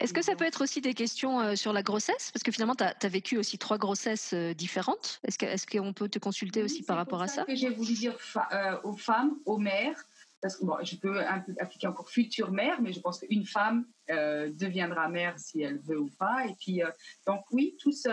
[0.00, 2.30] Est-ce que ça peut être aussi des questions euh, sur la grossesse?
[2.32, 5.20] Parce que finalement, tu as, vécu aussi trois grossesses euh, différentes.
[5.24, 8.16] Est-ce qu'on peut te consulter aussi par rapport à ça, que j'ai voulu dire
[8.52, 10.00] euh, aux femmes, aux mères,
[10.40, 11.20] parce que bon, je peux
[11.58, 16.10] appliquer encore future mère, mais je pense qu'une femme deviendra mère si elle veut ou
[16.18, 16.46] pas.
[16.46, 16.82] Et puis,
[17.26, 18.08] donc oui, tous,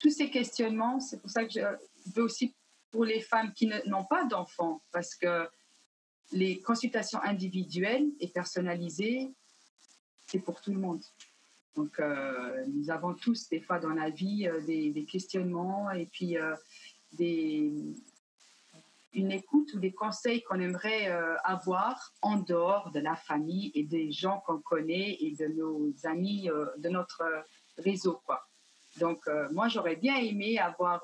[0.00, 1.60] tous ces questionnements, c'est pour ça que je
[2.14, 2.54] veux aussi
[2.90, 5.48] pour les femmes qui n'ont pas d'enfants, parce que
[6.32, 9.30] les consultations individuelles et personnalisées,
[10.26, 11.02] c'est pour tout le monde.
[11.76, 16.36] Donc, euh, nous avons tous, des fois dans la vie, euh, des, questionnements et puis
[16.36, 16.54] euh,
[17.12, 17.72] des,
[19.12, 21.08] une écoute ou des conseils qu'on aimerait
[21.42, 26.48] avoir en dehors de la famille et des gens qu'on connaît et de nos amis,
[26.78, 27.22] de notre
[27.76, 28.20] réseau.
[28.24, 28.49] Quoi.
[28.98, 31.02] Donc, moi, j'aurais bien aimé avoir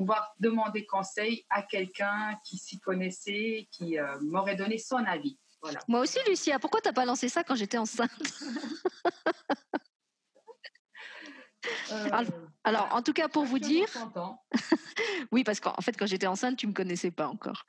[0.00, 5.36] pouvoir demander conseil à quelqu'un qui s'y connaissait, qui euh, m'aurait donné son avis.
[5.88, 8.10] Moi aussi, Lucia, pourquoi tu n'as pas lancé ça quand j'étais enceinte?
[8.42, 9.10] Euh,
[12.64, 13.86] alors, en tout cas, pour vous dire.
[15.32, 17.64] oui, parce qu'en fait, quand j'étais enceinte, tu ne me connaissais pas encore.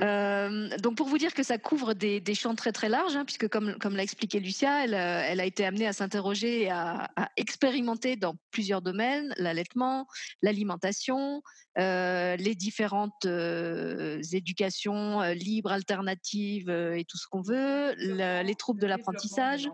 [0.00, 3.48] Euh, donc, pour vous dire que ça couvre des, champs très très larges, hein, puisque
[3.48, 7.10] comme, comme l'a expliqué Lucia, elle, euh, elle, a été amenée à s'interroger et à,
[7.36, 10.06] expérimenter dans plusieurs domaines l'allaitement,
[10.42, 11.42] l'alimentation,
[11.76, 19.68] les différentes éducations libres, alternatives et tout ce qu'on veut, les troubles de l'apprentissage.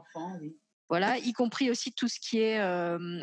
[0.88, 2.62] Voilà, y compris aussi tout ce qui est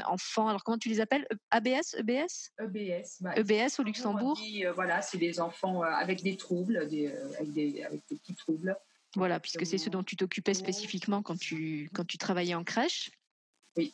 [0.06, 0.48] enfants.
[0.48, 1.26] Alors comment tu les appelles?
[1.52, 3.22] ABS, EBS EBS.
[3.22, 4.40] Bah, EBS au Luxembourg.
[4.76, 7.08] voilà, c'est des enfants avec des troubles, des,
[7.38, 8.76] avec, des, avec, des, petits troubles.
[9.16, 13.12] Voilà, puisque c'est ce dont tu t'occupais spécifiquement quand tu, quand tu travaillais en crèche.
[13.76, 13.94] Oui.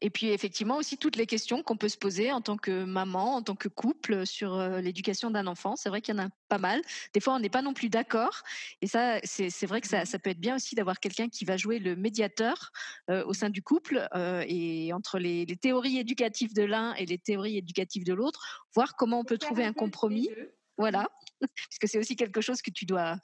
[0.00, 3.36] Et puis effectivement aussi toutes les questions qu'on peut se poser en tant que maman,
[3.36, 5.76] en tant que couple sur euh, l'éducation d'un enfant.
[5.76, 6.80] C'est vrai qu'il y en a pas mal.
[7.12, 8.42] Des fois, on n'est pas non plus d'accord.
[8.80, 11.56] Et ça, c'est vrai que ça, ça, peut être bien aussi d'avoir quelqu'un qui va
[11.56, 12.70] jouer le médiateur
[13.10, 17.04] euh, au sein du couple euh, et entre les, les, théories éducatives de l'un et
[17.04, 20.30] les théories éducatives de l'autre, voir comment on peut trouver un compromis.
[20.78, 21.08] Voilà,
[21.68, 23.18] puisque c'est aussi quelque chose que tu dois,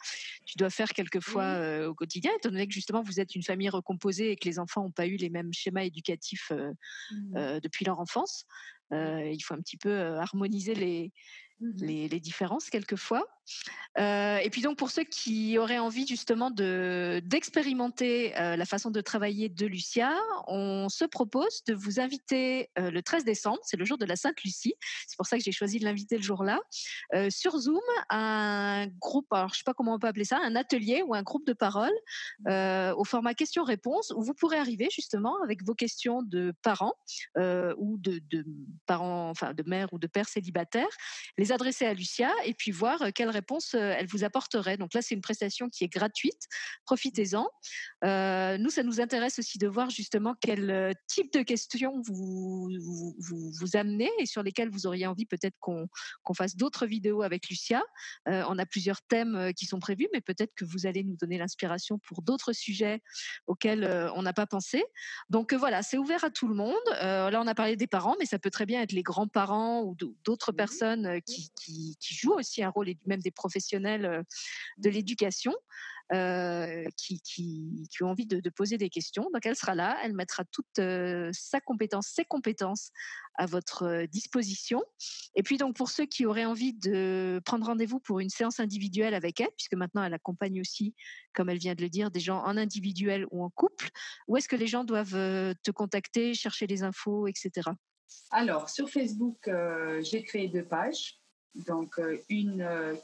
[0.47, 3.69] tu dois faire quelquefois euh, au quotidien, étant donné que justement vous êtes une famille
[3.69, 6.73] recomposée et que les enfants n'ont pas eu les mêmes schémas éducatifs euh,
[7.11, 7.37] mmh.
[7.37, 8.47] euh, depuis leur enfance.
[8.93, 11.13] il faut un petit peu harmoniser les,
[11.54, 13.27] Mmh les, les, différences quelquefois.
[13.99, 18.91] Euh, et puis donc pour ceux qui auraient envie justement de d'expérimenter euh, la façon
[18.91, 20.13] de travailler de Lucia,
[20.47, 24.17] on se propose de vous inviter euh, le 13 décembre, c'est le jour de la
[24.17, 24.75] Sainte Lucie.
[25.07, 26.61] C'est pour ça que j'ai choisi de l'inviter le jour-là
[27.29, 27.81] sur Zoom
[28.11, 31.23] un groupe, alors je sais pas comment on peut appeler ça, un atelier ou un
[31.23, 31.93] groupe de parole
[32.41, 32.95] mmh.
[32.97, 36.95] au format questions-réponses où vous pourrez arriver justement avec vos questions de parents
[37.37, 38.45] ou de, de
[38.87, 40.89] parents, enfin de mères ou de pères célibataires
[41.44, 44.77] les adresser à Lucia et puis voir euh, quelle réponse euh, elle vous apporterait.
[44.77, 46.43] Donc là, c'est une prestation qui est gratuite.
[46.85, 47.49] Profitez-en.
[48.05, 53.17] Euh, nous, ça nous intéresse aussi de voir justement quel type de questions vous vous,
[53.19, 55.89] vous, amenez et sur lesquelles vous auriez envie peut-être qu'on
[56.37, 57.83] fasse d'autres vidéos avec Lucia.
[58.27, 61.99] on a plusieurs thèmes qui sont prévus, mais peut-être que vous allez nous donner l'inspiration
[61.99, 63.01] pour d'autres sujets
[63.47, 63.85] auxquels
[64.15, 64.85] on n'a pas pensé.
[65.31, 66.75] Donc voilà, c'est ouvert à tout le monde.
[66.91, 69.97] là, on a parlé des parents, mais ça peut très bien être les grands-parents ou
[70.25, 74.23] d'autres personnes qui qui, jouent aussi un rôle, et même des professionnels euh,
[74.79, 75.55] de l'éducation.
[76.13, 77.23] Euh, qui,
[78.03, 79.31] ont envie de, poser des questions.
[79.33, 82.91] Donc elle sera là, elle mettra toute euh, sa compétence, ses compétences
[83.37, 84.83] à votre disposition.
[85.35, 89.15] Et puis donc pour ceux qui auraient envie de prendre rendez-vous pour une séance individuelle
[89.15, 90.95] avec elle, puisque maintenant elle accompagne aussi,
[91.33, 93.89] comme elle vient de le dire, des gens en individuel ou en couple,
[94.29, 97.71] où est-ce que les gens doivent te contacter, chercher les infos, etc.
[98.31, 99.49] Alors sur Facebook,
[100.03, 101.19] j'ai créé deux pages
[101.55, 102.95] donc euh, une euh,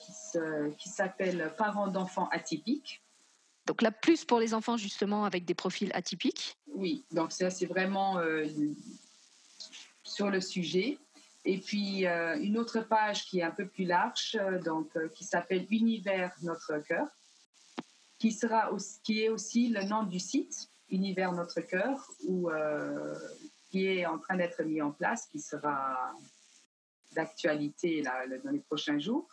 [0.78, 3.02] qui s'appelle Parents d'enfants atypiques.
[3.66, 6.58] Donc là, plus pour les enfants justement avec des profils atypiques.
[6.74, 8.46] Oui, donc ça c'est vraiment euh,
[10.02, 10.98] sur le sujet.
[11.46, 16.34] Et puis une autre page qui est un peu plus large, donc qui s'appelle Univers
[16.42, 17.06] Notre Cœur,
[18.18, 18.70] qui sera
[19.02, 22.10] qui est aussi le nom du site Univers Notre Cœur,
[23.70, 26.12] qui est en train d'être mis en place, qui sera
[27.14, 29.28] d'actualité dans les prochains jours.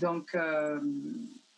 [0.00, 0.80] Donc, euh,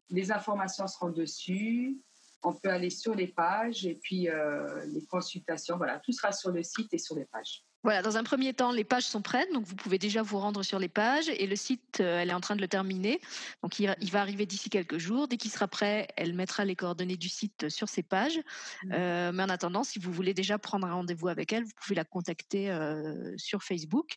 [0.09, 1.99] les informations seront dessus.
[2.43, 5.77] On peut aller sur les pages et puis euh, les consultations.
[5.77, 7.65] Voilà, tout sera sur le site et sur les pages.
[7.83, 10.63] Voilà, dans un premier temps, les pages sont prêtes, donc vous pouvez déjà vous rendre
[10.63, 13.21] sur les pages et le site, euh, elle est en train de le terminer.
[13.63, 15.29] Donc il, va arriver d'ici quelques jours.
[15.29, 18.39] Dès qu'il sera prêt, elle mettra les coordonnées du site sur ses pages.
[18.85, 18.93] Mmh.
[18.93, 21.95] Euh, mais en attendant, si vous voulez déjà prendre un rendez-vous avec elle, vous pouvez
[21.95, 24.15] la contacter euh, sur Facebook.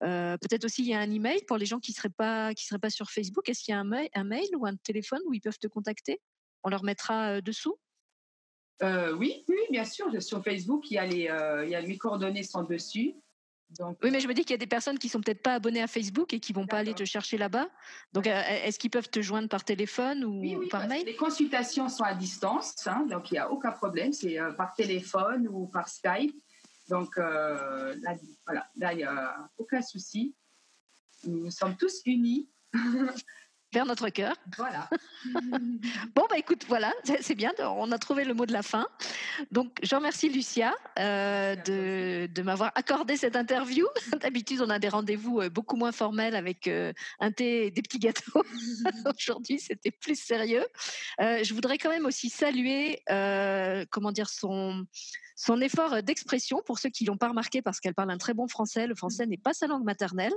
[0.00, 2.78] Peut-être aussi il y a un email pour les gens qui seraient pas qui seraient
[2.78, 3.50] pas sur Facebook.
[3.50, 5.66] Est-ce qu'il y a un mail, un mail ou un téléphone où ils peuvent te
[5.66, 6.22] contacter?
[6.62, 7.76] On leur mettra dessous?
[8.82, 10.06] Euh, oui, oui, bien sûr.
[10.22, 13.14] Sur Facebook, il y a les, euh, il y a mes coordonnées sont dessus.
[13.78, 15.54] Donc, oui, mais je me dis qu'il y a des personnes qui sont peut-être pas
[15.54, 17.68] abonnées à Facebook et qui vont pas aller te chercher là-bas.
[18.12, 21.04] Donc, euh, est-ce qu'ils peuvent te joindre par téléphone ou par mail?
[21.06, 24.12] Les consultations sont à distance, hein, donc il n'y a aucun problème.
[24.12, 26.34] C'est par téléphone ou par Skype.
[26.88, 30.34] Donc là, voilà, là, il n'y a aucun souci.
[31.24, 32.48] Nous sommes tous unis.
[33.72, 34.34] vers notre cœur.
[34.56, 34.88] Voilà.
[36.14, 38.86] bon, bah écoute, voilà, c'est bien, on a trouvé le mot de la fin.
[39.50, 43.86] Donc, je remercie Lucia euh, de, de m'avoir accordé cette interview.
[44.20, 47.82] D'habitude, on a des rendez-vous euh, beaucoup moins formels avec euh, un thé et des
[47.82, 48.42] petits gâteaux.
[49.16, 50.64] Aujourd'hui, c'était plus sérieux.
[51.18, 53.02] je voudrais quand même aussi saluer,
[53.90, 54.86] comment dire, son
[55.36, 58.46] son effort d'expression, pour ceux qui l'ont pas remarqué, parce qu'elle parle un très bon
[58.46, 60.34] français, le français n'est pas sa langue maternelle.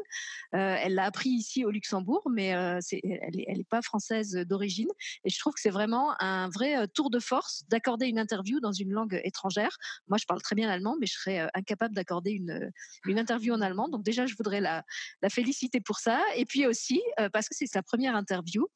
[0.53, 2.79] Elle l'a appris ici au Luxembourg, mais euh,
[3.24, 4.89] elle n'est pas française d'origine.
[5.24, 8.59] Et je trouve que c'est vraiment un vrai euh, tour de force d'accorder une interview
[8.59, 9.78] dans une langue étrangère.
[10.07, 12.71] Moi, je parle très bien l'allemand, mais je serais incapable d'accorder une,
[13.17, 13.89] interview en allemand.
[13.89, 14.84] Donc déjà, je voudrais la,
[15.30, 16.21] féliciter pour ça.
[16.36, 17.01] Et puis aussi,
[17.32, 18.67] parce que c'est sa première interview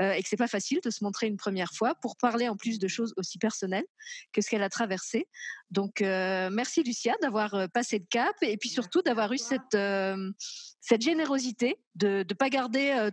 [0.00, 2.78] et que c'est pas facile de se montrer une première fois pour parler en plus
[2.78, 3.86] de choses aussi personnelles
[4.32, 5.28] que ce qu'elle a traversé.
[5.70, 9.38] Donc, euh, merci Lucia d'avoir euh, passé le cap et puis surtout d'avoir eu
[9.74, 10.30] euh,
[10.80, 13.10] cette générosité de ne pas garder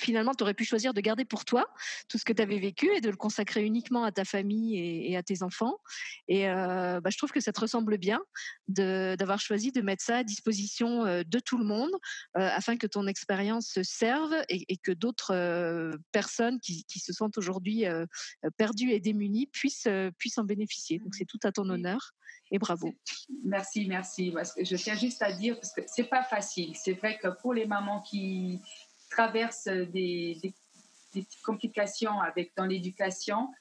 [0.00, 1.68] finalement, tu aurais pu choisir de garder pour toi
[2.08, 5.16] tout ce que tu avais vécu et de le consacrer uniquement à ta famille et,
[5.16, 5.78] à tes enfants.
[6.28, 8.20] Et euh, bah, je trouve que ça te ressemble bien
[8.68, 11.90] d'avoir choisi de mettre ça à disposition euh, de tout le monde
[12.36, 17.84] euh, afin que ton expérience se serve et, que d'autres personnes qui, se sentent aujourd'hui
[18.56, 19.88] perdues et démunies puissent,
[20.18, 20.98] puissent en bénéficier.
[20.98, 22.14] Donc c'est tout à ton honneur
[22.50, 22.92] et bravo.
[23.44, 24.34] Merci, merci.
[24.60, 26.74] je tiens juste à dire, parce que c'est pas facile.
[26.76, 28.60] C'est vrai que pour les mamans qui,
[29.10, 30.40] traverse des,
[31.44, 33.52] complications avec dans l'éducation,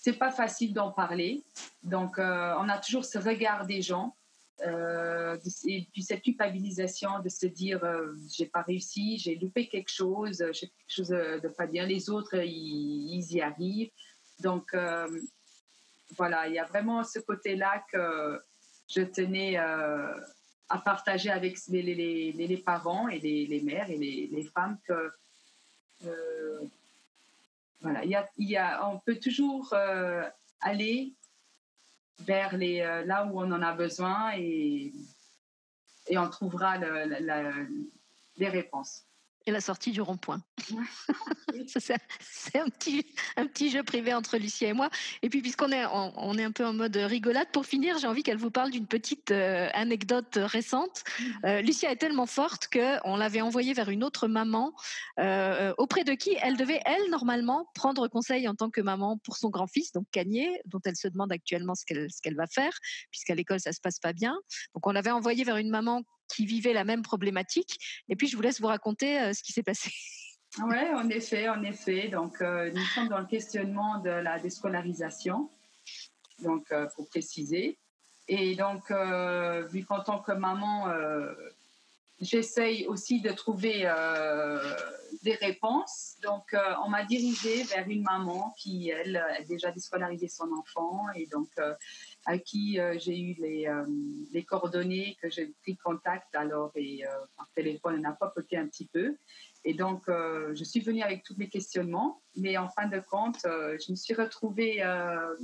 [0.00, 1.42] c'est pas facile d'en parler.
[1.82, 4.14] Donc, euh, on a toujours ce regard des gens
[4.66, 9.90] euh, et puis cette culpabilisation de se dire euh, j'ai pas réussi, j'ai loupé quelque
[9.90, 11.84] chose, j'ai quelque chose de pas bien.
[11.84, 13.90] Les autres, ils, y arrivent.
[14.38, 14.74] Donc,
[16.16, 18.40] voilà, il y a vraiment ce côté-là que
[18.88, 19.58] je tenais
[20.68, 25.10] à partager avec les, les, les, parents et les, mères et les, femmes que
[26.04, 26.60] euh,
[27.80, 30.28] voilà, il y a, y a, on peut toujours euh,
[30.60, 31.12] aller
[32.20, 34.92] vers les, euh, là où on en a besoin et,
[36.08, 36.76] et on trouvera
[38.36, 39.07] les réponses
[39.50, 40.42] la sortie du rond-point.
[41.66, 44.90] c'est un petit, un petit jeu privé entre Lucia et moi.
[45.22, 48.22] Et puis, puisqu'on est, on, est un peu en mode rigolade, pour finir, j'ai envie
[48.22, 51.04] qu'elle vous parle d'une petite euh, anecdote récente.
[51.20, 51.24] Mm.
[51.44, 54.72] Euh, Lucia est tellement forte qu'on l'avait envoyée vers une autre maman,
[55.18, 59.36] euh, auprès de qui elle devait, elle, normalement, prendre conseil en tant que maman pour
[59.36, 62.72] son grand-fils, donc Cagné, dont elle se demande actuellement ce qu'elle qu'elle va faire,
[63.10, 64.38] puisqu'à l'école, ça se passe pas bien.
[64.74, 67.78] Donc, on l'avait envoyée vers une maman qui vivaient la même problématique.
[68.08, 69.90] Et puis, je vous laisse vous raconter euh, ce qui s'est passé.
[70.62, 72.08] Oui, en effet, en effet.
[72.08, 75.50] Donc, euh, nous sommes dans le questionnement de la déscolarisation,
[76.42, 77.78] donc euh, pour préciser.
[78.28, 78.92] Et donc,
[79.70, 80.86] vu qu'en tant que maman,
[82.20, 83.90] j'essaye aussi de trouver
[85.22, 86.16] des réponses.
[86.22, 86.54] Donc,
[86.84, 91.06] on m'a dirigée vers une maman qui, elle, a déjà déscolarisé son enfant.
[91.14, 91.48] Et donc,
[92.28, 93.86] à qui euh, j'ai eu les, euh,
[94.32, 97.08] les, coordonnées, que j'ai pris contact alors et euh,
[97.38, 99.16] par téléphone, on a papoté un petit peu.
[99.64, 103.90] Et donc, je suis venue avec tous mes questionnements, mais en fin de compte, je
[103.90, 105.34] me suis retrouvée à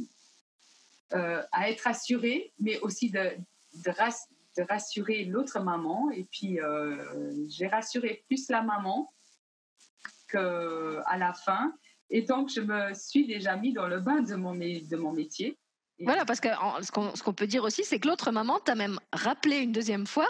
[1.69, 3.33] être rassurée, mais aussi de,
[3.85, 3.91] de,
[4.57, 6.11] de rassurer l'autre maman.
[6.13, 6.59] Et puis,
[7.49, 9.13] j'ai rassuré plus la maman
[10.31, 11.75] qu'à la fin.
[12.09, 15.59] Et donc, je me suis déjà mis dans le bain de mon, de mon métier.
[16.01, 16.49] Voilà, parce que
[16.83, 20.29] ce qu'on peut dire aussi, c'est que l'autre maman t'a même rappelé une deuxième fois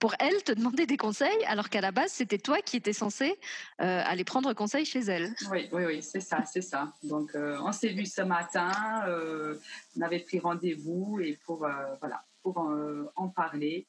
[0.00, 3.38] pour elle te demander des conseils, alors qu'à la base, c'était toi qui étais censé
[3.80, 5.34] euh, aller prendre conseil chez elle.
[5.50, 6.92] Oui, oui, oui, c'est ça, c'est ça.
[7.02, 8.72] Donc, euh, on s'est vu ce matin,
[9.06, 9.58] euh,
[9.96, 11.58] on avait pris rendez-vous et pour,
[12.00, 13.86] voilà, pour en parler.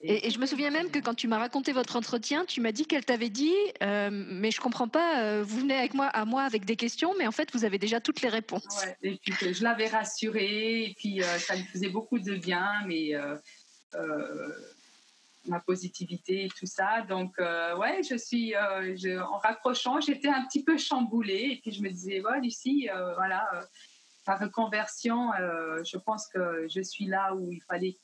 [0.00, 2.86] Et, je me souviens même que quand tu m'as raconté votre entretien, tu m'as dit
[2.86, 6.42] qu'elle t'avait dit, euh, mais je comprends pas, euh, vous venez avec moi à moi
[6.42, 8.84] avec des questions, mais en fait vous avez déjà toutes les réponses.
[8.84, 12.68] Ouais, et puis je l'avais rassurée, et puis euh, ça lui faisait beaucoup de bien,
[12.86, 13.12] mais
[15.46, 17.02] ma positivité et tout ça.
[17.08, 21.88] Donc ouais, je suis, en raccrochant, j'étais un petit peu chamboulée, et puis je me
[21.88, 23.48] disais, voilà, Lucie, voilà,
[24.26, 25.30] ta reconversion,
[25.82, 27.96] je pense que je suis là où il fallait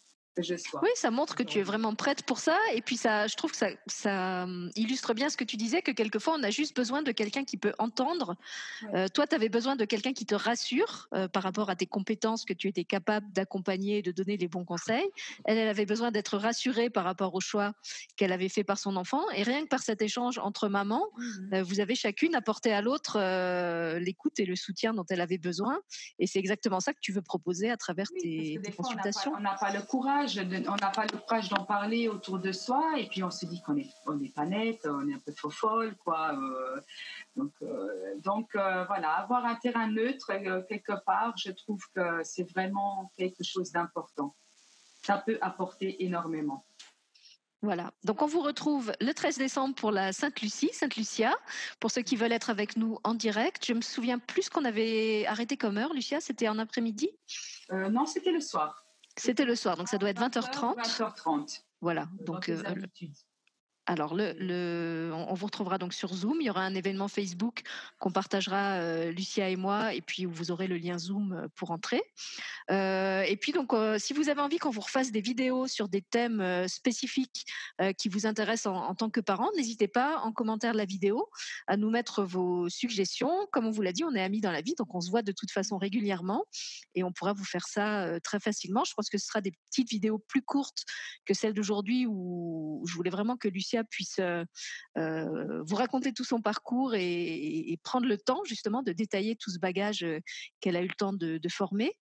[0.82, 2.56] oui, ça montre que tu es vraiment prête pour ça.
[2.74, 5.82] Et puis, ça, je trouve que ça, ça hum, illustre bien ce que tu disais,
[5.82, 8.36] que quelquefois, on a juste besoin de quelqu'un qui peut entendre.
[8.94, 11.86] Euh, toi, tu avais besoin de quelqu'un qui te rassure euh, par rapport à tes
[11.86, 15.08] compétences, que tu étais capable d'accompagner et de donner les bons conseils.
[15.44, 17.72] Elle, elle avait besoin d'être rassurée par rapport au choix
[18.16, 19.22] qu'elle avait fait par son enfant.
[19.34, 22.80] Et rien que par cet échange entre mamans, mmh euh, vous avez chacune apporté à
[22.80, 23.18] l'autre
[23.98, 25.80] l'écoute et le soutien dont elle avait besoin.
[26.18, 29.32] Et c'est exactement ça que tu veux proposer à travers tes, consultations.
[29.36, 32.98] On n'a pas, le courage on n'a pas le courage d'en parler autour de soi,
[32.98, 35.32] et puis on se dit qu'on est, on est pas net, on est un peu
[35.32, 36.32] trop folle, quoi.
[36.34, 36.80] Euh,
[37.36, 40.32] donc, euh, donc euh, voilà, avoir un terrain neutre
[40.68, 44.34] quelque part, je trouve que c'est vraiment quelque chose d'important.
[45.02, 46.64] Ça peut apporter énormément.
[47.62, 47.92] Voilà.
[48.04, 51.36] Donc on vous retrouve le 13 décembre pour la Sainte-Lucie, Sainte-Lucia,
[51.78, 53.66] pour ceux qui veulent être avec nous en direct.
[53.66, 57.10] Je me souviens plus qu'on avait arrêté comme heure, Lucia, c'était en après-midi?
[57.70, 58.82] Non, c'était le soir.
[59.20, 60.76] C'était le soir, donc ça doit être 20h30.
[60.78, 61.64] 20h30.
[61.82, 62.62] Voilà, donc euh,
[63.90, 66.40] alors, on vous retrouvera donc sur Zoom.
[66.40, 67.62] Il y aura un événement Facebook
[67.98, 71.72] qu'on partagera euh, Lucia et moi, et puis vous aurez le lien Zoom euh, pour
[71.72, 72.00] entrer.
[72.70, 76.02] Euh, et puis donc, si vous avez envie qu'on vous refasse des vidéos sur des
[76.02, 77.46] thèmes spécifiques
[77.98, 81.28] qui vous intéressent en, tant que parent, n'hésitez pas en commentaire de la vidéo
[81.66, 83.48] à nous mettre vos suggestions.
[83.50, 85.22] Comme on vous l'a dit, on est amis dans la vie, donc on se voit
[85.22, 86.44] de toute façon régulièrement,
[86.94, 88.84] et on pourra vous faire ça très facilement.
[88.84, 90.84] Je pense que ce sera des petites vidéos plus courtes
[91.24, 94.20] que celles d'aujourd'hui où je voulais vraiment que Lucia Puisse
[94.96, 100.06] vous raconter tout son parcours et, prendre le temps justement de détailler tout ce bagage
[100.60, 101.92] qu'elle a eu le temps de, former.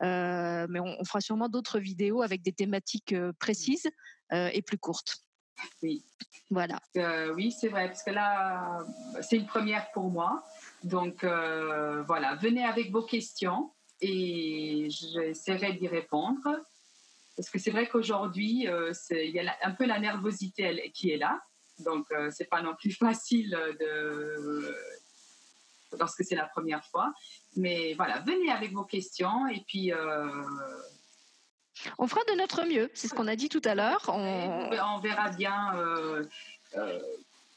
[0.00, 3.88] mais on, fera sûrement d'autres vidéos avec des thématiques précises
[4.32, 5.18] et plus courtes.
[5.82, 6.04] Oui.
[6.50, 6.80] Voilà.
[7.34, 8.78] oui, c'est vrai, parce que là,
[9.22, 10.44] c'est une première pour moi.
[10.84, 16.64] Donc voilà, venez avec vos questions et j'essaierai d'y répondre.
[17.36, 21.18] Parce que c'est vrai qu'aujourd'hui, euh, il y a un peu la nervosité qui est
[21.18, 21.42] là.
[21.80, 24.74] Donc, euh, c'est pas non plus facile de,
[25.98, 27.12] lorsque c'est la première fois.
[27.56, 29.92] Mais voilà, venez avec vos questions et puis.
[29.92, 30.44] Euh,
[31.98, 34.02] on fera de notre mieux, c'est ce qu'on a dit tout à l'heure.
[34.08, 34.70] On...
[34.72, 34.98] on...
[35.00, 35.74] verra bien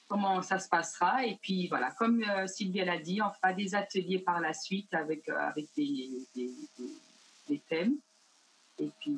[0.09, 1.25] comment ça se passera.
[1.25, 5.29] Et puis voilà, comme Sylvie l'a dit, on fera des ateliers par la suite avec,
[5.29, 7.95] avec des, des thèmes.
[8.79, 9.17] Et puis...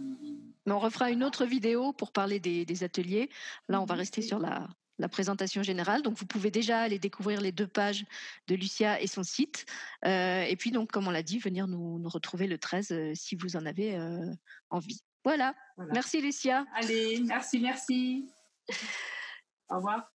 [0.66, 3.30] on refera une autre vidéo pour parler des, ateliers.
[3.70, 4.68] Là, on va rester sur la,
[5.10, 6.04] présentation générale.
[6.04, 8.06] Donc, vous pouvez déjà aller découvrir les deux pages
[8.48, 9.66] de Lucia et son site.
[10.06, 13.36] Euh, et puis, donc, comme on l'a dit, venir nous, retrouver le 13 euh, si
[13.36, 14.32] vous en avez euh,
[14.70, 15.02] envie.
[15.24, 15.56] Voilà.
[15.76, 15.94] voilà.
[15.94, 16.66] Merci, Lucia.
[16.76, 18.28] Allez, merci, merci.
[19.70, 20.11] Au revoir.